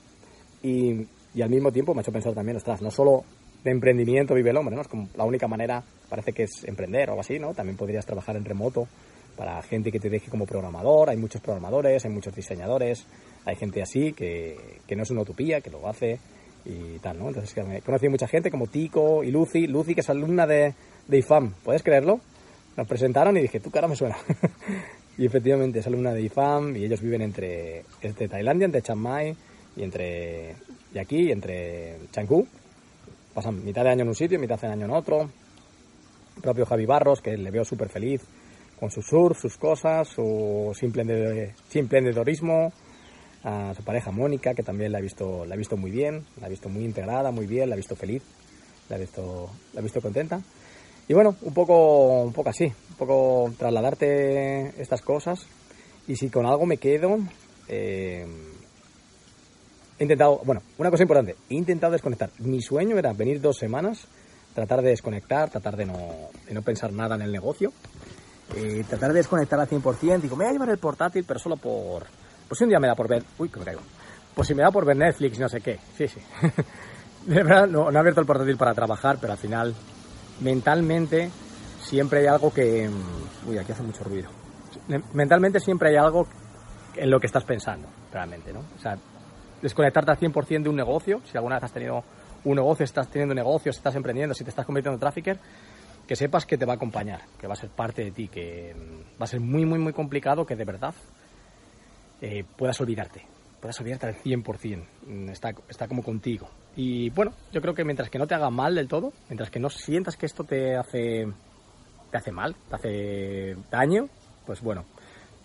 y, 0.62 1.06
y, 1.34 1.42
al 1.42 1.48
mismo 1.48 1.72
tiempo 1.72 1.94
me 1.94 2.00
ha 2.00 2.02
hecho 2.02 2.12
pensar 2.12 2.34
también, 2.34 2.58
ostras, 2.58 2.82
no 2.82 2.90
solo 2.90 3.24
de 3.64 3.70
emprendimiento 3.70 4.34
vive 4.34 4.50
el 4.50 4.56
hombre, 4.58 4.76
¿no? 4.76 4.82
Es 4.82 4.88
como 4.88 5.08
la 5.16 5.24
única 5.24 5.48
manera, 5.48 5.82
parece 6.08 6.32
que 6.32 6.42
es 6.44 6.64
emprender 6.64 7.08
o 7.08 7.12
algo 7.12 7.20
así, 7.22 7.38
¿no? 7.38 7.54
También 7.54 7.76
podrías 7.76 8.04
trabajar 8.04 8.36
en 8.36 8.44
remoto 8.44 8.86
para 9.36 9.62
gente 9.62 9.90
que 9.90 9.98
te 9.98 10.10
deje 10.10 10.30
como 10.30 10.44
programador, 10.44 11.08
hay 11.08 11.16
muchos 11.16 11.40
programadores, 11.40 12.04
hay 12.04 12.10
muchos 12.10 12.34
diseñadores, 12.34 13.06
hay 13.46 13.56
gente 13.56 13.80
así 13.80 14.12
que, 14.12 14.78
que 14.86 14.94
no 14.94 15.04
es 15.04 15.10
una 15.10 15.22
utopía, 15.22 15.62
que 15.62 15.70
lo 15.70 15.88
hace 15.88 16.18
y 16.66 16.98
tal, 16.98 17.18
¿no? 17.18 17.28
Entonces 17.28 17.56
he 17.56 17.80
conocido 17.80 18.10
mucha 18.10 18.28
gente 18.28 18.50
como 18.50 18.66
Tico 18.66 19.24
y 19.24 19.30
Lucy, 19.30 19.66
Lucy 19.66 19.94
que 19.94 20.02
es 20.02 20.10
alumna 20.10 20.46
de, 20.46 20.74
de 21.08 21.18
IFAM, 21.18 21.54
¿puedes 21.64 21.82
creerlo? 21.82 22.20
Nos 22.76 22.86
presentaron 22.86 23.36
y 23.36 23.42
dije, 23.42 23.60
tu 23.60 23.70
cara 23.70 23.88
me 23.88 23.96
suena. 23.96 24.16
Y 25.18 25.26
efectivamente 25.26 25.80
es 25.80 25.86
alumna 25.86 26.12
de 26.12 26.22
IFAM 26.22 26.76
y 26.76 26.84
ellos 26.84 27.00
viven 27.00 27.22
entre, 27.22 27.84
entre 28.00 28.28
Tailandia, 28.28 28.64
entre 28.64 28.82
Chiang 28.82 28.98
Mai 28.98 29.36
y 29.76 29.82
entre 29.82 30.56
y 30.94 30.98
aquí, 30.98 31.30
entre 31.30 31.98
Changú. 32.10 32.46
Pasan 33.34 33.64
mitad 33.64 33.84
de 33.84 33.90
año 33.90 34.02
en 34.02 34.08
un 34.08 34.14
sitio, 34.14 34.38
mitad 34.38 34.60
de 34.60 34.68
año 34.68 34.84
en 34.86 34.90
otro. 34.90 35.30
El 36.36 36.42
propio 36.42 36.66
Javi 36.66 36.86
Barros, 36.86 37.20
que 37.20 37.36
le 37.36 37.50
veo 37.50 37.64
súper 37.64 37.88
feliz 37.88 38.22
con 38.78 38.90
su 38.90 39.00
surf, 39.00 39.40
sus 39.40 39.56
cosas, 39.58 40.08
su 40.08 40.72
simple, 40.74 41.54
emprendedorismo. 41.72 42.72
A 43.44 43.74
su 43.74 43.82
pareja 43.82 44.12
Mónica, 44.12 44.54
que 44.54 44.62
también 44.62 44.92
la 44.92 45.00
he 45.00 45.02
visto, 45.02 45.44
visto 45.56 45.76
muy 45.76 45.90
bien, 45.90 46.24
la 46.40 46.46
he 46.46 46.50
visto 46.50 46.68
muy 46.68 46.84
integrada, 46.84 47.32
muy 47.32 47.46
bien, 47.46 47.68
la 47.68 47.74
he 47.74 47.76
visto 47.76 47.96
feliz, 47.96 48.22
la 48.88 48.96
he 48.96 49.00
visto, 49.00 49.50
visto 49.82 50.00
contenta. 50.00 50.40
Y 51.08 51.14
bueno, 51.14 51.36
un 51.42 51.54
poco, 51.54 52.22
un 52.22 52.32
poco 52.32 52.50
así, 52.50 52.64
un 52.64 52.96
poco 52.96 53.52
trasladarte 53.58 54.80
estas 54.80 55.02
cosas. 55.02 55.46
Y 56.06 56.16
si 56.16 56.30
con 56.30 56.46
algo 56.46 56.66
me 56.66 56.78
quedo, 56.78 57.18
eh, 57.68 58.26
he 59.98 60.02
intentado, 60.02 60.40
bueno, 60.44 60.62
una 60.78 60.90
cosa 60.90 61.02
importante, 61.02 61.36
he 61.48 61.54
intentado 61.54 61.92
desconectar. 61.92 62.30
Mi 62.38 62.60
sueño 62.60 62.98
era 62.98 63.12
venir 63.12 63.40
dos 63.40 63.58
semanas, 63.58 64.06
tratar 64.54 64.82
de 64.82 64.90
desconectar, 64.90 65.50
tratar 65.50 65.76
de 65.76 65.86
no, 65.86 65.98
de 66.46 66.54
no 66.54 66.62
pensar 66.62 66.92
nada 66.92 67.16
en 67.16 67.22
el 67.22 67.32
negocio, 67.32 67.72
eh, 68.56 68.84
tratar 68.88 69.12
de 69.12 69.18
desconectar 69.18 69.60
al 69.60 69.68
100%. 69.68 70.20
Digo, 70.20 70.36
me 70.36 70.44
voy 70.44 70.50
a 70.50 70.52
llevar 70.52 70.70
el 70.70 70.78
portátil, 70.78 71.24
pero 71.26 71.38
solo 71.38 71.56
por... 71.56 72.04
Pues 72.48 72.58
si 72.58 72.64
un 72.64 72.70
día 72.70 72.80
me 72.80 72.88
da 72.88 72.94
por 72.94 73.08
ver... 73.08 73.24
Uy, 73.38 73.48
que 73.48 73.58
me 73.58 73.64
caigo. 73.64 73.80
Pues 74.34 74.48
si 74.48 74.54
me 74.54 74.62
da 74.62 74.70
por 74.70 74.84
ver 74.84 74.96
Netflix, 74.96 75.38
no 75.38 75.48
sé 75.48 75.60
qué. 75.60 75.78
Sí, 75.96 76.08
sí. 76.08 76.20
de 77.26 77.42
verdad, 77.42 77.66
no, 77.66 77.90
no 77.90 77.96
he 77.96 78.00
abierto 78.00 78.20
el 78.20 78.26
portátil 78.26 78.56
para 78.56 78.74
trabajar, 78.74 79.18
pero 79.20 79.32
al 79.32 79.38
final 79.38 79.74
mentalmente 80.42 81.30
siempre 81.80 82.20
hay 82.20 82.26
algo 82.26 82.52
que... 82.52 82.88
Mm, 82.88 83.50
uy, 83.50 83.58
aquí 83.58 83.72
hace 83.72 83.82
mucho 83.82 84.04
ruido. 84.04 84.30
Mentalmente 85.12 85.60
siempre 85.60 85.90
hay 85.90 85.96
algo 85.96 86.26
en 86.96 87.10
lo 87.10 87.20
que 87.20 87.26
estás 87.26 87.44
pensando, 87.44 87.88
realmente, 88.12 88.52
¿no? 88.52 88.60
O 88.76 88.80
sea, 88.80 88.98
desconectarte 89.60 90.10
al 90.10 90.18
100% 90.18 90.62
de 90.62 90.68
un 90.68 90.76
negocio, 90.76 91.20
si 91.30 91.36
alguna 91.36 91.56
vez 91.56 91.64
has 91.64 91.72
tenido 91.72 92.04
un 92.44 92.56
negocio, 92.56 92.84
estás 92.84 93.08
teniendo 93.08 93.34
negocios, 93.34 93.76
estás 93.76 93.94
emprendiendo, 93.94 94.34
si 94.34 94.44
te 94.44 94.50
estás 94.50 94.66
convirtiendo 94.66 94.96
en 94.96 95.00
trafficker, 95.00 95.38
que 96.06 96.16
sepas 96.16 96.44
que 96.46 96.58
te 96.58 96.64
va 96.64 96.72
a 96.72 96.76
acompañar, 96.76 97.20
que 97.38 97.46
va 97.46 97.54
a 97.54 97.56
ser 97.56 97.70
parte 97.70 98.04
de 98.04 98.10
ti, 98.10 98.28
que 98.28 98.74
mm, 98.74 99.20
va 99.20 99.24
a 99.24 99.26
ser 99.26 99.40
muy, 99.40 99.64
muy, 99.64 99.78
muy 99.78 99.92
complicado 99.92 100.44
que 100.44 100.56
de 100.56 100.64
verdad 100.64 100.94
eh, 102.20 102.44
puedas 102.56 102.80
olvidarte. 102.80 103.24
puedas 103.60 103.78
olvidarte 103.80 104.06
al 104.06 104.16
100%, 104.16 104.84
mm, 105.06 105.28
está, 105.28 105.50
está 105.68 105.86
como 105.86 106.02
contigo. 106.02 106.48
Y 106.76 107.10
bueno, 107.10 107.32
yo 107.52 107.60
creo 107.60 107.74
que 107.74 107.84
mientras 107.84 108.08
que 108.08 108.18
no 108.18 108.26
te 108.26 108.34
haga 108.34 108.50
mal 108.50 108.74
del 108.74 108.88
todo, 108.88 109.12
mientras 109.28 109.50
que 109.50 109.60
no 109.60 109.68
sientas 109.68 110.16
que 110.16 110.26
esto 110.26 110.44
te 110.44 110.76
hace, 110.76 111.26
te 112.10 112.16
hace 112.16 112.32
mal, 112.32 112.56
te 112.68 112.74
hace 112.76 113.56
daño, 113.70 114.08
pues 114.46 114.62
bueno, 114.62 114.84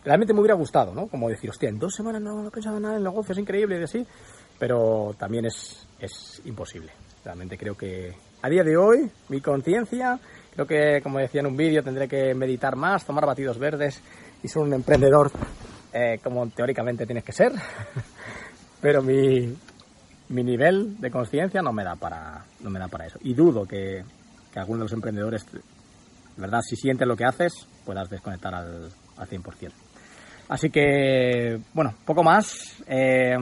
realmente 0.05 0.33
me 0.33 0.39
hubiera 0.39 0.55
gustado, 0.55 0.93
¿no? 0.93 1.07
Como 1.07 1.29
decir, 1.29 1.49
hostia, 1.49 1.69
en 1.69 1.79
dos 1.79 1.95
semanas 1.95 2.21
no, 2.21 2.47
he 2.47 2.51
pensado 2.51 2.79
nada 2.79 2.93
en 2.93 2.99
el 2.99 3.03
negocio, 3.03 3.33
es 3.33 3.39
increíble 3.39 3.79
y 3.79 3.83
así, 3.83 4.07
pero 4.57 5.13
también 5.17 5.45
es, 5.45 5.87
es 5.99 6.41
imposible. 6.45 6.91
Realmente 7.25 7.57
creo 7.57 7.75
que 7.75 8.13
a 8.41 8.49
día 8.49 8.63
de 8.63 8.77
hoy, 8.77 9.11
mi 9.27 9.41
conciencia, 9.41 10.17
creo 10.53 10.65
que, 10.65 11.01
como 11.01 11.19
decía 11.19 11.41
en 11.41 11.47
un 11.47 11.57
vídeo, 11.57 11.83
tendré 11.83 12.07
que 12.07 12.33
meditar 12.33 12.77
más, 12.77 13.05
tomar 13.05 13.25
batidos 13.25 13.59
verdes 13.59 14.01
y 14.41 14.47
ser 14.47 14.61
un 14.61 14.73
emprendedor 14.73 15.29
eh, 15.91 16.19
como 16.23 16.47
teóricamente 16.49 17.05
tienes 17.05 17.25
que 17.25 17.33
ser, 17.33 17.51
pero 18.81 19.01
mi, 19.01 19.53
mi 20.29 20.43
nivel 20.43 20.99
de 20.99 21.11
conciencia 21.11 21.61
no 21.61 21.71
me 21.71 21.83
da 21.83 21.95
para 21.95 22.45
no 22.61 22.69
me 22.69 22.79
da 22.79 22.87
para 22.87 23.05
eso. 23.05 23.19
Y 23.23 23.33
dudo 23.33 23.65
que, 23.65 24.03
que 24.51 24.59
alguno 24.59 24.79
de 24.79 24.85
los 24.85 24.93
emprendedores 24.93 25.45
verdad 26.35 26.61
si 26.61 26.75
sientes 26.75 27.07
lo 27.07 27.15
que 27.15 27.25
haces 27.25 27.67
puedas 27.85 28.09
desconectar 28.09 28.53
al, 28.53 28.89
al 29.17 29.27
100% 29.27 29.71
así 30.49 30.69
que 30.69 31.59
bueno 31.73 31.93
poco 32.05 32.23
más. 32.23 32.77
Eh, 32.87 33.35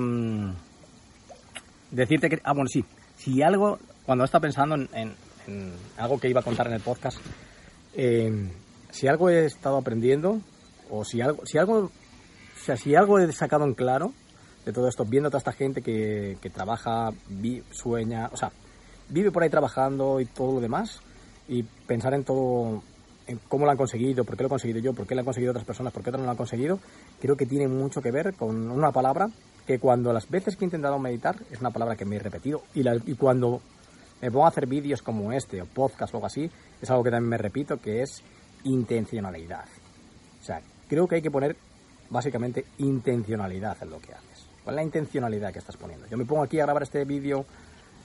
decirte 1.92 2.30
que 2.30 2.40
ah 2.44 2.54
bueno 2.54 2.68
sí. 2.68 2.84
Si 3.18 3.42
algo 3.42 3.80
cuando 4.06 4.26
estaba 4.26 4.44
pensando 4.44 4.76
en, 4.76 5.16
algo 5.98 6.20
que 6.20 6.30
iba 6.30 6.42
a 6.42 6.44
contar 6.44 6.68
en 6.68 6.74
el 6.74 6.82
podcast 6.82 7.20
eh, 7.94 8.50
si 8.90 9.08
algo 9.08 9.30
he 9.30 9.46
estado 9.46 9.78
aprendiendo 9.78 10.42
o 10.90 11.06
si 11.06 11.22
algo 11.22 11.46
si 11.46 11.58
algo 11.58 11.78
o 11.78 12.66
sea, 12.66 12.78
si 12.78 12.96
algo 12.96 13.20
he 13.20 13.32
sacado 13.32 13.66
en 13.66 13.74
claro 13.74 14.14
de 14.66 14.74
todo 14.74 14.88
esto, 14.88 15.06
viendo 15.06 15.28
a 15.28 15.30
toda 15.30 15.40
esta 15.40 15.52
gente 15.52 15.82
que, 15.82 16.38
trabaja, 16.54 17.12
sueña, 17.72 18.30
o 18.32 18.38
sea, 18.38 18.52
vive 19.10 19.32
por 19.32 19.44
ahí 19.44 19.50
trabajando 19.50 20.20
y 20.20 20.26
todo 20.26 20.54
lo 20.54 20.62
demás, 20.62 21.02
y 21.48 21.64
pensar 21.64 22.14
en 22.16 22.24
todo, 22.24 22.82
en 23.28 23.40
cómo 23.48 23.66
lo 23.66 23.72
han 23.72 23.78
conseguido, 23.78 24.24
por 24.24 24.36
qué 24.36 24.44
lo 24.44 24.48
he 24.48 24.50
conseguido 24.50 24.80
yo, 24.80 24.94
por 24.94 25.06
qué 25.06 25.14
lo 25.14 25.22
han 25.22 25.26
conseguido 25.26 25.52
otras 25.52 25.66
personas, 25.66 25.94
por 25.94 26.04
qué 26.04 26.10
otras 26.10 26.22
no 26.22 26.26
lo 26.26 26.32
han 26.32 26.38
conseguido, 26.38 26.80
creo 27.22 27.38
que 27.38 27.46
tiene 27.46 27.68
mucho 27.68 28.02
que 28.02 28.12
ver 28.12 28.34
con 28.34 28.72
una 28.72 28.92
palabra 28.92 29.30
que 29.68 29.80
cuando 29.80 30.12
las 30.14 30.30
veces 30.30 30.56
que 30.56 30.66
he 30.66 30.68
intentado 30.68 30.98
meditar 31.00 31.36
es 31.52 31.60
una 31.60 31.72
palabra 31.72 31.96
que 31.96 32.06
me 32.06 32.18
he 32.18 32.20
repetido 32.20 32.64
y, 32.74 32.88
y 32.88 33.16
cuando 33.16 33.62
me 34.22 34.32
pongo 34.32 34.46
a 34.46 34.50
hacer 34.50 34.68
vídeos 34.68 35.02
como 35.02 35.32
este 35.32 35.62
o 35.62 35.66
podcast 35.66 36.14
o 36.14 36.18
algo 36.18 36.28
así, 36.28 36.50
es 36.82 36.90
algo 36.90 37.04
que 37.04 37.12
también 37.12 37.30
me 37.30 37.38
repito, 37.38 37.78
que 37.78 38.02
es 38.02 38.24
intencionalidad. 38.64 39.66
O 40.42 40.44
sea, 40.44 40.62
creo 40.88 41.08
que 41.08 41.16
hay 41.16 41.22
que 41.22 41.32
poner 41.32 41.56
básicamente 42.10 42.66
intencionalidad 42.78 43.78
en 43.82 43.90
lo 43.90 44.00
que 44.00 44.14
haces. 44.14 44.35
¿Cuál 44.66 44.78
es 44.78 44.78
la 44.78 44.84
intencionalidad 44.84 45.54
que 45.54 45.60
estás 45.60 45.78
poniendo? 45.78 46.08
Yo 46.08 46.18
me 46.18 46.26
pongo 46.26 46.42
aquí 46.42 46.60
a 46.60 46.64
grabar 46.64 46.82
este 46.82 47.06
vídeo, 47.06 47.46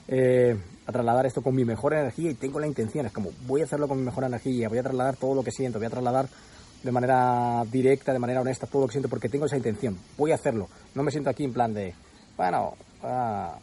eh, 0.07 0.55
a 0.85 0.91
trasladar 0.91 1.25
esto 1.25 1.41
con 1.41 1.55
mi 1.55 1.65
mejor 1.65 1.93
energía 1.93 2.29
y 2.29 2.35
tengo 2.35 2.59
la 2.59 2.67
intención, 2.67 3.07
es 3.07 3.11
como 3.11 3.31
voy 3.47 3.61
a 3.61 3.63
hacerlo 3.63 3.87
con 3.87 3.97
mi 3.97 4.05
mejor 4.05 4.25
energía, 4.25 4.69
voy 4.69 4.77
a 4.77 4.83
trasladar 4.83 5.15
todo 5.15 5.33
lo 5.33 5.43
que 5.43 5.49
siento, 5.49 5.79
voy 5.79 5.87
a 5.87 5.89
trasladar 5.89 6.27
de 6.83 6.91
manera 6.91 7.63
directa, 7.71 8.13
de 8.13 8.19
manera 8.19 8.41
honesta 8.41 8.67
todo 8.67 8.83
lo 8.83 8.87
que 8.87 8.91
siento 8.91 9.09
porque 9.09 9.27
tengo 9.27 9.47
esa 9.47 9.57
intención, 9.57 9.97
voy 10.15 10.33
a 10.33 10.35
hacerlo. 10.35 10.69
No 10.93 11.01
me 11.01 11.09
siento 11.09 11.31
aquí 11.31 11.45
en 11.45 11.53
plan 11.53 11.73
de, 11.73 11.95
bueno, 12.37 12.75
ah, 13.01 13.57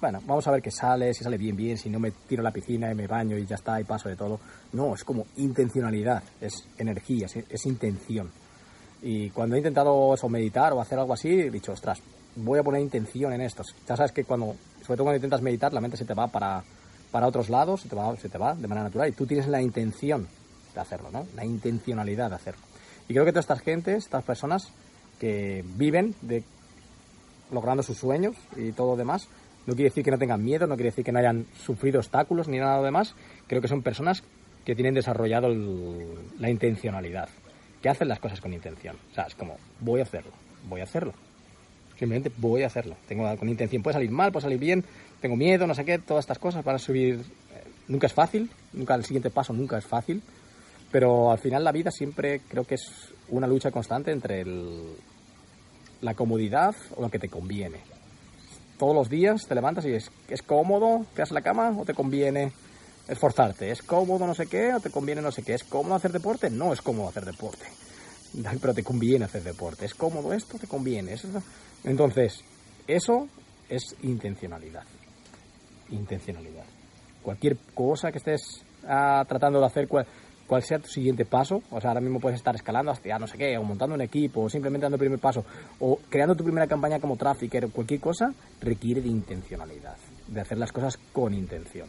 bueno, 0.00 0.20
vamos 0.24 0.46
a 0.46 0.52
ver 0.52 0.62
qué 0.62 0.70
sale, 0.70 1.12
si 1.12 1.24
sale 1.24 1.36
bien, 1.36 1.56
bien, 1.56 1.76
si 1.78 1.90
no 1.90 1.98
me 1.98 2.12
tiro 2.12 2.42
a 2.42 2.44
la 2.44 2.52
piscina 2.52 2.92
y 2.92 2.94
me 2.94 3.08
baño 3.08 3.36
y 3.36 3.44
ya 3.44 3.56
está 3.56 3.80
y 3.80 3.84
paso 3.84 4.08
de 4.08 4.14
todo. 4.14 4.38
No, 4.72 4.94
es 4.94 5.02
como 5.02 5.26
intencionalidad, 5.38 6.22
es 6.40 6.64
energía, 6.78 7.26
es 7.26 7.66
intención. 7.66 8.30
Y 9.02 9.30
cuando 9.30 9.56
he 9.56 9.58
intentado 9.58 10.14
eso, 10.14 10.28
meditar 10.28 10.72
o 10.74 10.80
hacer 10.80 10.98
algo 10.98 11.14
así, 11.14 11.28
he 11.28 11.50
dicho, 11.50 11.72
ostras, 11.72 12.00
voy 12.36 12.58
a 12.58 12.62
poner 12.62 12.80
intención 12.80 13.32
en 13.32 13.40
esto. 13.40 13.62
Ya 13.88 13.96
sabes 13.96 14.12
que 14.12 14.24
cuando, 14.24 14.54
sobre 14.82 14.96
todo 14.96 15.04
cuando 15.04 15.16
intentas 15.16 15.42
meditar, 15.42 15.72
la 15.72 15.80
mente 15.80 15.96
se 15.96 16.04
te 16.04 16.14
va 16.14 16.28
para, 16.28 16.62
para 17.10 17.26
otros 17.26 17.48
lados, 17.48 17.82
se 17.82 17.88
te, 17.88 17.96
va, 17.96 18.16
se 18.16 18.28
te 18.28 18.38
va 18.38 18.54
de 18.54 18.68
manera 18.68 18.84
natural 18.84 19.08
y 19.08 19.12
tú 19.12 19.26
tienes 19.26 19.48
la 19.48 19.60
intención 19.60 20.28
de 20.74 20.80
hacerlo, 20.80 21.10
¿no? 21.10 21.26
La 21.34 21.44
intencionalidad 21.44 22.30
de 22.30 22.36
hacerlo. 22.36 22.62
Y 23.08 23.12
creo 23.12 23.24
que 23.24 23.32
todas 23.32 23.44
estas 23.44 23.60
gentes, 23.60 24.04
estas 24.04 24.24
personas 24.24 24.72
que 25.18 25.64
viven 25.76 26.14
de 26.22 26.44
logrando 27.50 27.82
sus 27.82 27.98
sueños 27.98 28.36
y 28.56 28.72
todo 28.72 28.92
lo 28.92 28.96
demás, 28.96 29.28
no 29.66 29.74
quiere 29.74 29.90
decir 29.90 30.04
que 30.04 30.10
no 30.10 30.18
tengan 30.18 30.42
miedo, 30.42 30.66
no 30.66 30.76
quiere 30.76 30.90
decir 30.90 31.04
que 31.04 31.12
no 31.12 31.18
hayan 31.18 31.46
sufrido 31.64 31.98
obstáculos 31.98 32.48
ni 32.48 32.58
nada 32.58 32.82
demás. 32.82 33.14
Creo 33.46 33.60
que 33.60 33.68
son 33.68 33.82
personas 33.82 34.22
que 34.64 34.74
tienen 34.74 34.94
desarrollado 34.94 35.48
la 36.38 36.50
intencionalidad 36.50 37.28
que 37.82 37.88
hacen 37.88 38.08
las 38.08 38.20
cosas 38.20 38.40
con 38.40 38.52
intención. 38.52 38.96
O 39.10 39.14
sea, 39.14 39.24
es 39.24 39.34
como, 39.34 39.56
voy 39.80 40.00
a 40.00 40.04
hacerlo, 40.04 40.32
voy 40.68 40.80
a 40.80 40.84
hacerlo. 40.84 41.12
Simplemente 42.00 42.32
voy 42.38 42.62
a 42.62 42.66
hacerlo. 42.68 42.96
Tengo 43.06 43.28
con 43.36 43.50
intención, 43.50 43.82
puede 43.82 43.92
salir 43.92 44.10
mal, 44.10 44.32
puede 44.32 44.44
salir 44.44 44.58
bien, 44.58 44.82
tengo 45.20 45.36
miedo, 45.36 45.66
no 45.66 45.74
sé 45.74 45.84
qué, 45.84 45.98
todas 45.98 46.22
estas 46.22 46.38
cosas 46.38 46.64
para 46.64 46.78
subir. 46.78 47.16
Eh, 47.16 47.64
nunca 47.88 48.06
es 48.06 48.14
fácil, 48.14 48.50
nunca 48.72 48.94
el 48.94 49.04
siguiente 49.04 49.28
paso 49.28 49.52
nunca 49.52 49.76
es 49.76 49.84
fácil, 49.84 50.22
pero 50.90 51.30
al 51.30 51.38
final 51.38 51.62
la 51.62 51.72
vida 51.72 51.90
siempre 51.90 52.40
creo 52.48 52.64
que 52.64 52.76
es 52.76 52.90
una 53.28 53.46
lucha 53.46 53.70
constante 53.70 54.12
entre 54.12 54.46
la 56.00 56.14
comodidad 56.14 56.74
o 56.96 57.02
lo 57.02 57.10
que 57.10 57.18
te 57.18 57.28
conviene. 57.28 57.80
Todos 58.78 58.94
los 58.94 59.10
días 59.10 59.46
te 59.46 59.54
levantas 59.54 59.84
y 59.84 59.92
es, 59.92 60.10
es 60.30 60.40
cómodo, 60.40 61.04
te 61.14 61.20
haces 61.20 61.34
la 61.34 61.42
cama 61.42 61.76
o 61.78 61.84
te 61.84 61.92
conviene 61.92 62.50
esforzarte. 63.08 63.70
¿Es 63.70 63.82
cómodo 63.82 64.26
no 64.26 64.34
sé 64.34 64.46
qué 64.46 64.72
o 64.72 64.80
te 64.80 64.88
conviene 64.88 65.20
no 65.20 65.32
sé 65.32 65.42
qué? 65.42 65.52
¿Es 65.52 65.64
cómodo 65.64 65.96
hacer 65.96 66.12
deporte? 66.12 66.48
No 66.48 66.72
es 66.72 66.80
cómodo 66.80 67.10
hacer 67.10 67.26
deporte. 67.26 67.66
Pero 68.60 68.74
te 68.74 68.82
conviene 68.82 69.24
hacer 69.24 69.42
deporte. 69.42 69.86
¿Es 69.86 69.94
cómodo 69.94 70.32
esto? 70.32 70.58
Te 70.58 70.66
conviene. 70.66 71.16
Entonces, 71.84 72.44
eso 72.86 73.28
es 73.68 73.96
intencionalidad. 74.02 74.84
Intencionalidad. 75.90 76.64
Cualquier 77.22 77.56
cosa 77.74 78.10
que 78.12 78.18
estés 78.18 78.64
ah, 78.86 79.24
tratando 79.28 79.60
de 79.60 79.66
hacer, 79.66 79.88
cual, 79.88 80.06
sea 80.62 80.78
tu 80.78 80.88
siguiente 80.88 81.24
paso, 81.24 81.62
o 81.70 81.80
sea, 81.80 81.90
ahora 81.90 82.00
mismo 82.00 82.18
puedes 82.18 82.38
estar 82.38 82.54
escalando 82.54 82.90
hasta 82.90 83.18
no 83.18 83.26
sé 83.26 83.36
qué, 83.36 83.56
o 83.58 83.62
montando 83.62 83.94
un 83.94 84.00
equipo, 84.00 84.42
o 84.42 84.48
simplemente 84.48 84.84
dando 84.84 84.96
el 84.96 85.00
primer 85.00 85.18
paso, 85.18 85.44
o 85.78 85.98
creando 86.08 86.34
tu 86.34 86.44
primera 86.44 86.66
campaña 86.66 86.98
como 86.98 87.16
trafficker, 87.16 87.68
cualquier 87.70 88.00
cosa, 88.00 88.32
requiere 88.60 89.00
de 89.00 89.08
intencionalidad, 89.08 89.96
de 90.26 90.40
hacer 90.40 90.58
las 90.58 90.72
cosas 90.72 90.96
con 91.12 91.34
intención. 91.34 91.88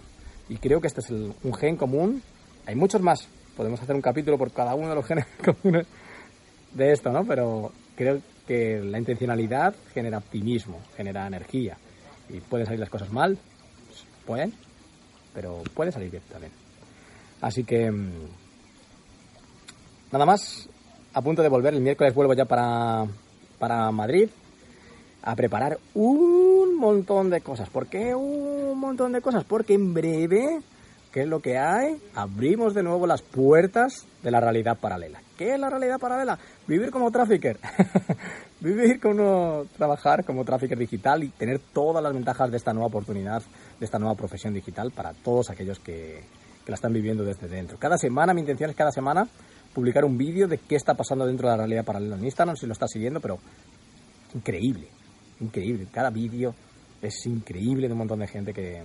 Y 0.50 0.58
creo 0.58 0.82
que 0.82 0.88
este 0.88 1.02
es 1.02 1.10
un 1.10 1.54
gen 1.54 1.78
común. 1.78 2.22
Hay 2.66 2.76
muchos 2.76 3.02
más. 3.02 3.28
Podemos 3.56 3.82
hacer 3.82 3.96
un 3.96 4.02
capítulo 4.02 4.38
por 4.38 4.52
cada 4.52 4.76
uno 4.76 4.90
de 4.90 4.96
los 4.96 5.06
genes 5.06 5.26
comunes 5.62 5.88
de 6.74 6.92
esto, 6.92 7.12
¿no? 7.12 7.26
Pero 7.26 7.72
creo 7.96 8.22
que 8.48 8.82
la 8.82 8.98
intencionalidad 8.98 9.76
genera 9.94 10.18
optimismo, 10.18 10.80
genera 10.96 11.28
energía. 11.28 11.78
Y 12.30 12.40
pueden 12.40 12.66
salir 12.66 12.80
las 12.80 12.90
cosas 12.90 13.12
mal, 13.12 13.38
pues, 13.88 14.06
pueden, 14.26 14.54
pero 15.34 15.62
puede 15.74 15.92
salir 15.92 16.10
bien 16.12 16.24
también. 16.32 16.52
Así 17.42 17.64
que 17.64 17.92
mm, 17.92 18.12
nada 20.12 20.26
más, 20.26 20.70
a 21.14 21.22
punto 21.22 21.42
de 21.42 21.50
volver. 21.50 21.74
El 21.74 21.82
miércoles 21.82 22.14
vuelvo 22.14 22.34
ya 22.34 22.46
para, 22.46 23.06
para 23.60 23.92
Madrid 23.92 24.30
a 25.24 25.36
preparar 25.36 25.78
un 25.94 26.76
montón 26.78 27.30
de 27.30 27.42
cosas. 27.42 27.70
¿Por 27.70 27.88
qué 27.88 28.16
un 28.16 28.80
montón 28.80 29.12
de 29.12 29.22
cosas? 29.22 29.44
Porque 29.44 29.74
en 29.74 29.94
breve, 29.94 30.62
¿qué 31.12 31.22
es 31.22 31.28
lo 31.28 31.40
que 31.40 31.58
hay? 31.58 32.02
Abrimos 32.16 32.74
de 32.74 32.84
nuevo 32.84 33.06
las 33.06 33.22
puertas 33.22 34.06
de 34.24 34.32
la 34.32 34.40
realidad 34.40 34.78
paralela. 34.80 35.22
¿Qué 35.42 35.56
es 35.56 35.60
la 35.60 35.72
realidad 35.72 36.00
paralela? 36.00 36.38
Vivir 36.68 36.92
como 36.92 37.10
trafficker. 37.10 37.58
Vivir 38.62 39.00
como 39.00 39.66
trabajar 39.76 40.24
como 40.24 40.46
trafficker 40.46 40.78
digital 40.78 41.24
y 41.24 41.30
tener 41.30 41.58
todas 41.74 42.04
las 42.04 42.14
ventajas 42.14 42.52
de 42.52 42.58
esta 42.58 42.74
nueva 42.74 42.90
oportunidad, 42.90 43.42
de 43.80 43.86
esta 43.86 43.98
nueva 43.98 44.14
profesión 44.14 44.54
digital 44.54 44.92
para 44.92 45.14
todos 45.14 45.50
aquellos 45.50 45.80
que, 45.80 46.22
que 46.64 46.72
la 46.72 46.76
están 46.76 46.94
viviendo 46.94 47.24
desde 47.24 47.48
dentro. 47.48 47.80
Cada 47.80 47.98
semana, 47.98 48.36
mi 48.36 48.42
intención 48.42 48.70
es 48.70 48.76
cada 48.76 48.92
semana 48.92 49.28
publicar 49.74 50.06
un 50.06 50.16
vídeo 50.16 50.48
de 50.48 50.60
qué 50.60 50.76
está 50.76 50.94
pasando 50.94 51.26
dentro 51.26 51.50
de 51.50 51.54
la 51.54 51.64
realidad 51.64 51.86
paralela 51.86 52.18
en 52.18 52.26
Instagram, 52.26 52.56
si 52.56 52.68
lo 52.68 52.74
estás 52.74 52.92
siguiendo, 52.92 53.20
pero 53.20 53.40
increíble 54.36 54.90
increíble. 55.42 55.88
Cada 55.92 56.10
vídeo 56.10 56.54
es 57.02 57.26
increíble 57.26 57.88
de 57.88 57.94
un 57.94 58.00
montón 58.00 58.20
de 58.20 58.28
gente 58.28 58.54
que, 58.54 58.84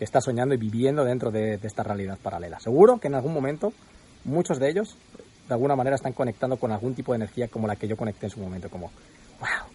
está 0.00 0.20
soñando 0.20 0.54
y 0.54 0.58
viviendo 0.58 1.04
dentro 1.04 1.30
de, 1.30 1.54
esta 1.62 1.82
realidad 1.82 2.18
paralela. 2.22 2.60
Seguro 2.60 2.98
que 2.98 3.08
en 3.08 3.14
algún 3.14 3.32
momento 3.32 3.72
muchos 4.24 4.58
de 4.58 4.70
ellos 4.70 4.96
de 5.48 5.54
alguna 5.54 5.74
manera 5.74 5.96
están 5.96 6.12
conectando 6.12 6.56
con 6.58 6.70
algún 6.70 6.94
tipo 6.94 7.12
de 7.12 7.16
energía 7.16 7.48
como 7.48 7.66
la 7.66 7.76
que 7.76 7.88
yo 7.88 7.96
conecté 7.96 8.26
en 8.26 8.30
su 8.30 8.40
momento, 8.40 8.68
como, 8.68 8.90
wow, 9.40 9.70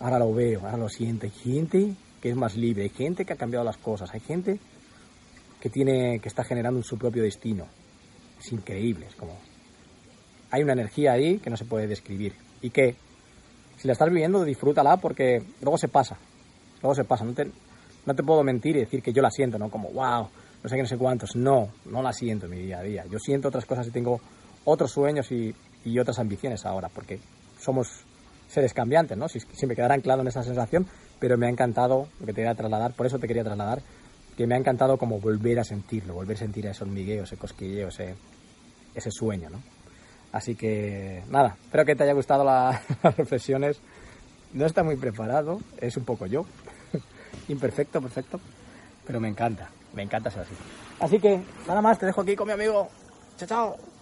ahora 0.00 0.18
lo 0.18 0.32
veo, 0.34 0.60
ahora 0.60 0.76
lo 0.76 0.88
siento. 0.88 1.24
Hay 1.24 1.32
gente 1.32 1.94
que 2.20 2.30
es 2.30 2.36
más 2.36 2.54
libre, 2.54 2.82
hay 2.82 2.90
gente 2.90 3.24
que 3.24 3.32
ha 3.32 3.36
cambiado 3.36 3.64
las 3.64 3.78
cosas, 3.78 4.10
hay 4.12 4.20
gente 4.20 4.58
que 5.60 5.70
tiene, 5.70 6.20
que 6.20 6.28
está 6.28 6.44
generando 6.44 6.82
su 6.82 6.98
propio 6.98 7.22
destino. 7.22 7.66
Es 8.38 8.52
increíble, 8.52 9.06
como, 9.18 9.38
hay 10.50 10.62
una 10.62 10.74
energía 10.74 11.12
ahí 11.12 11.38
que 11.38 11.50
no 11.50 11.56
se 11.56 11.64
puede 11.64 11.86
describir 11.86 12.34
y 12.60 12.70
que 12.70 12.94
si 13.78 13.86
la 13.86 13.92
estás 13.92 14.08
viviendo, 14.08 14.44
disfrútala 14.44 14.96
porque 14.96 15.42
luego 15.60 15.78
se 15.78 15.88
pasa. 15.88 16.16
Luego 16.82 16.94
se 16.94 17.04
pasa. 17.04 17.24
No 17.24 17.34
te, 17.34 17.50
no 18.06 18.14
te 18.14 18.22
puedo 18.22 18.42
mentir 18.42 18.76
y 18.76 18.80
decir 18.80 19.02
que 19.02 19.12
yo 19.12 19.22
la 19.22 19.30
siento, 19.30 19.58
¿no? 19.58 19.70
Como, 19.70 19.90
wow, 19.90 20.28
no 20.62 20.68
sé 20.68 20.76
qué, 20.76 20.82
no 20.82 20.88
sé 20.88 20.96
cuántos. 20.96 21.36
No, 21.36 21.68
no 21.84 22.02
la 22.02 22.12
siento 22.12 22.46
en 22.46 22.52
mi 22.52 22.58
día 22.58 22.78
a 22.78 22.82
día. 22.82 23.04
Yo 23.10 23.18
siento 23.18 23.48
otras 23.48 23.66
cosas 23.66 23.86
y 23.86 23.90
tengo 23.90 24.20
otros 24.66 24.92
sueños 24.92 25.32
y, 25.32 25.54
y 25.84 25.98
otras 25.98 26.18
ambiciones 26.18 26.66
ahora 26.66 26.90
porque 26.90 27.18
somos 27.58 28.04
seres 28.48 28.74
cambiantes, 28.74 29.16
¿no? 29.16 29.28
Si, 29.28 29.40
si 29.40 29.66
me 29.66 29.74
quedara 29.74 29.94
anclado 29.94 30.20
en 30.20 30.28
esa 30.28 30.42
sensación, 30.42 30.86
pero 31.18 31.38
me 31.38 31.46
ha 31.46 31.50
encantado 31.50 32.08
lo 32.20 32.26
que 32.26 32.32
te 32.32 32.42
quería 32.42 32.54
trasladar, 32.54 32.92
por 32.92 33.06
eso 33.06 33.18
te 33.18 33.26
quería 33.26 33.44
trasladar, 33.44 33.80
que 34.36 34.46
me 34.46 34.54
ha 34.54 34.58
encantado 34.58 34.98
como 34.98 35.18
volver 35.18 35.58
a 35.58 35.64
sentirlo, 35.64 36.14
volver 36.14 36.36
a 36.36 36.40
sentir 36.40 36.66
ese 36.66 36.84
hormigueo, 36.84 37.24
ese 37.24 37.36
cosquilleo, 37.36 37.88
ese, 37.88 38.14
ese 38.94 39.10
sueño, 39.10 39.48
¿no? 39.48 39.62
Así 40.32 40.54
que, 40.54 41.22
nada, 41.30 41.56
espero 41.64 41.84
que 41.84 41.96
te 41.96 42.02
haya 42.02 42.12
gustado 42.12 42.44
la, 42.44 42.82
las 43.02 43.16
reflexiones. 43.16 43.80
No 44.52 44.66
está 44.66 44.82
muy 44.82 44.96
preparado, 44.96 45.60
es 45.78 45.96
un 45.96 46.04
poco 46.04 46.26
yo. 46.26 46.44
Imperfecto, 47.48 48.00
perfecto, 48.00 48.40
pero 49.06 49.20
me 49.20 49.28
encanta, 49.28 49.70
me 49.94 50.02
encanta 50.02 50.30
ser 50.30 50.42
así. 50.42 50.54
Así 51.00 51.18
que, 51.18 51.40
nada 51.66 51.80
más, 51.80 51.98
te 51.98 52.06
dejo 52.06 52.20
aquí 52.20 52.36
con 52.36 52.46
mi 52.46 52.52
amigo. 52.52 52.88
Chao, 53.38 53.48
chao. 53.48 53.95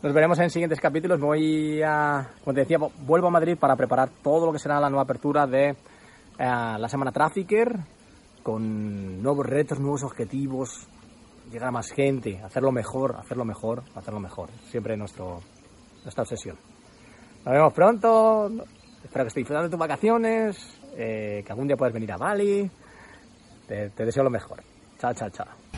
Nos 0.00 0.12
veremos 0.12 0.38
en 0.38 0.48
siguientes 0.48 0.80
capítulos. 0.80 1.18
Voy 1.18 1.82
a, 1.82 2.28
como 2.44 2.54
te 2.54 2.60
decía, 2.60 2.78
vuelvo 3.00 3.26
a 3.26 3.30
Madrid 3.30 3.56
para 3.58 3.74
preparar 3.74 4.08
todo 4.22 4.46
lo 4.46 4.52
que 4.52 4.60
será 4.60 4.78
la 4.78 4.88
nueva 4.88 5.02
apertura 5.02 5.44
de 5.44 5.70
eh, 5.70 5.76
la 6.38 6.88
semana 6.88 7.10
Trafficker, 7.10 7.80
con 8.44 9.20
nuevos 9.20 9.44
retos, 9.44 9.80
nuevos 9.80 10.04
objetivos, 10.04 10.86
llegar 11.50 11.70
a 11.70 11.72
más 11.72 11.90
gente, 11.90 12.40
hacerlo 12.44 12.70
mejor, 12.70 13.16
hacerlo 13.16 13.44
mejor, 13.44 13.82
hacerlo 13.96 14.20
mejor. 14.20 14.50
Siempre 14.70 14.96
nuestro, 14.96 15.40
nuestra 16.04 16.22
obsesión. 16.22 16.56
Nos 17.44 17.54
vemos 17.54 17.72
pronto. 17.72 18.50
Espero 19.02 19.24
que 19.24 19.28
estés 19.28 19.40
disfrutando 19.40 19.64
de 19.64 19.70
tus 19.70 19.80
vacaciones, 19.80 20.80
eh, 20.96 21.42
que 21.44 21.52
algún 21.52 21.66
día 21.66 21.76
puedas 21.76 21.92
venir 21.92 22.12
a 22.12 22.16
Bali. 22.16 22.70
Te, 23.66 23.90
te 23.90 24.04
deseo 24.04 24.22
lo 24.22 24.30
mejor. 24.30 24.62
Chao, 24.96 25.12
chao, 25.12 25.28
chao. 25.30 25.77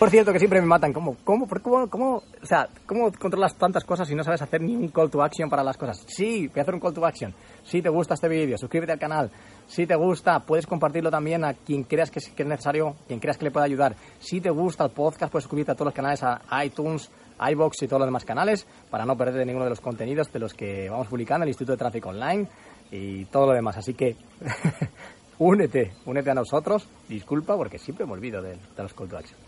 Por 0.00 0.08
cierto, 0.08 0.32
que 0.32 0.38
siempre 0.38 0.62
me 0.62 0.66
matan. 0.66 0.94
¿Cómo, 0.94 1.18
cómo, 1.24 1.46
cómo, 1.46 1.90
cómo, 1.90 2.14
o 2.16 2.46
sea, 2.46 2.66
¿cómo 2.86 3.12
controlas 3.12 3.54
tantas 3.56 3.84
cosas 3.84 4.10
y 4.10 4.14
no 4.14 4.24
sabes 4.24 4.40
hacer 4.40 4.62
ni 4.62 4.74
un 4.74 4.88
call 4.88 5.10
to 5.10 5.22
action 5.22 5.50
para 5.50 5.62
las 5.62 5.76
cosas? 5.76 6.02
Sí, 6.08 6.48
voy 6.48 6.58
a 6.58 6.62
hacer 6.62 6.72
un 6.72 6.80
call 6.80 6.94
to 6.94 7.04
action. 7.04 7.34
Si 7.64 7.82
te 7.82 7.90
gusta 7.90 8.14
este 8.14 8.26
vídeo, 8.26 8.56
suscríbete 8.56 8.92
al 8.92 8.98
canal. 8.98 9.30
Si 9.66 9.86
te 9.86 9.94
gusta, 9.96 10.40
puedes 10.40 10.66
compartirlo 10.66 11.10
también 11.10 11.44
a 11.44 11.52
quien 11.52 11.84
creas 11.84 12.10
que 12.10 12.18
es, 12.18 12.46
necesario, 12.46 12.96
quien 13.06 13.20
creas 13.20 13.36
que 13.36 13.44
le 13.44 13.50
pueda 13.50 13.66
ayudar. 13.66 13.94
Si 14.18 14.40
te 14.40 14.48
gusta 14.48 14.84
el 14.84 14.90
podcast, 14.90 15.30
puedes 15.30 15.44
suscribirte 15.44 15.72
a 15.72 15.74
todos 15.74 15.88
los 15.88 15.94
canales, 15.94 16.22
a 16.22 16.64
iTunes, 16.64 17.10
iBox 17.50 17.82
y 17.82 17.86
todos 17.86 18.00
los 18.00 18.06
demás 18.06 18.24
canales, 18.24 18.66
para 18.88 19.04
no 19.04 19.18
perderte 19.18 19.44
ninguno 19.44 19.64
de 19.64 19.70
los 19.70 19.82
contenidos 19.82 20.32
de 20.32 20.38
los 20.38 20.54
que 20.54 20.88
vamos 20.88 21.08
publicando 21.08 21.42
el 21.42 21.50
Instituto 21.50 21.72
de 21.72 21.78
Tráfico 21.78 22.08
Online 22.08 22.48
y 22.90 23.26
todo 23.26 23.48
lo 23.48 23.52
demás. 23.52 23.76
Así 23.76 23.92
que 23.92 24.16
únete, 25.38 25.92
únete 26.06 26.30
a 26.30 26.34
nosotros. 26.34 26.88
Disculpa 27.06 27.54
porque 27.54 27.78
siempre 27.78 28.06
me 28.06 28.12
olvido 28.12 28.40
de, 28.40 28.52
de 28.52 28.82
los 28.82 28.94
call 28.94 29.10
to 29.10 29.18
action. 29.18 29.38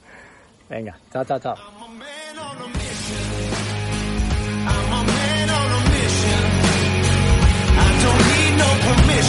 Venga, 0.68 0.96
chao, 1.12 1.25
chao, 1.25 1.38
chao. 1.38 1.57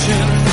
I'm 0.05 0.52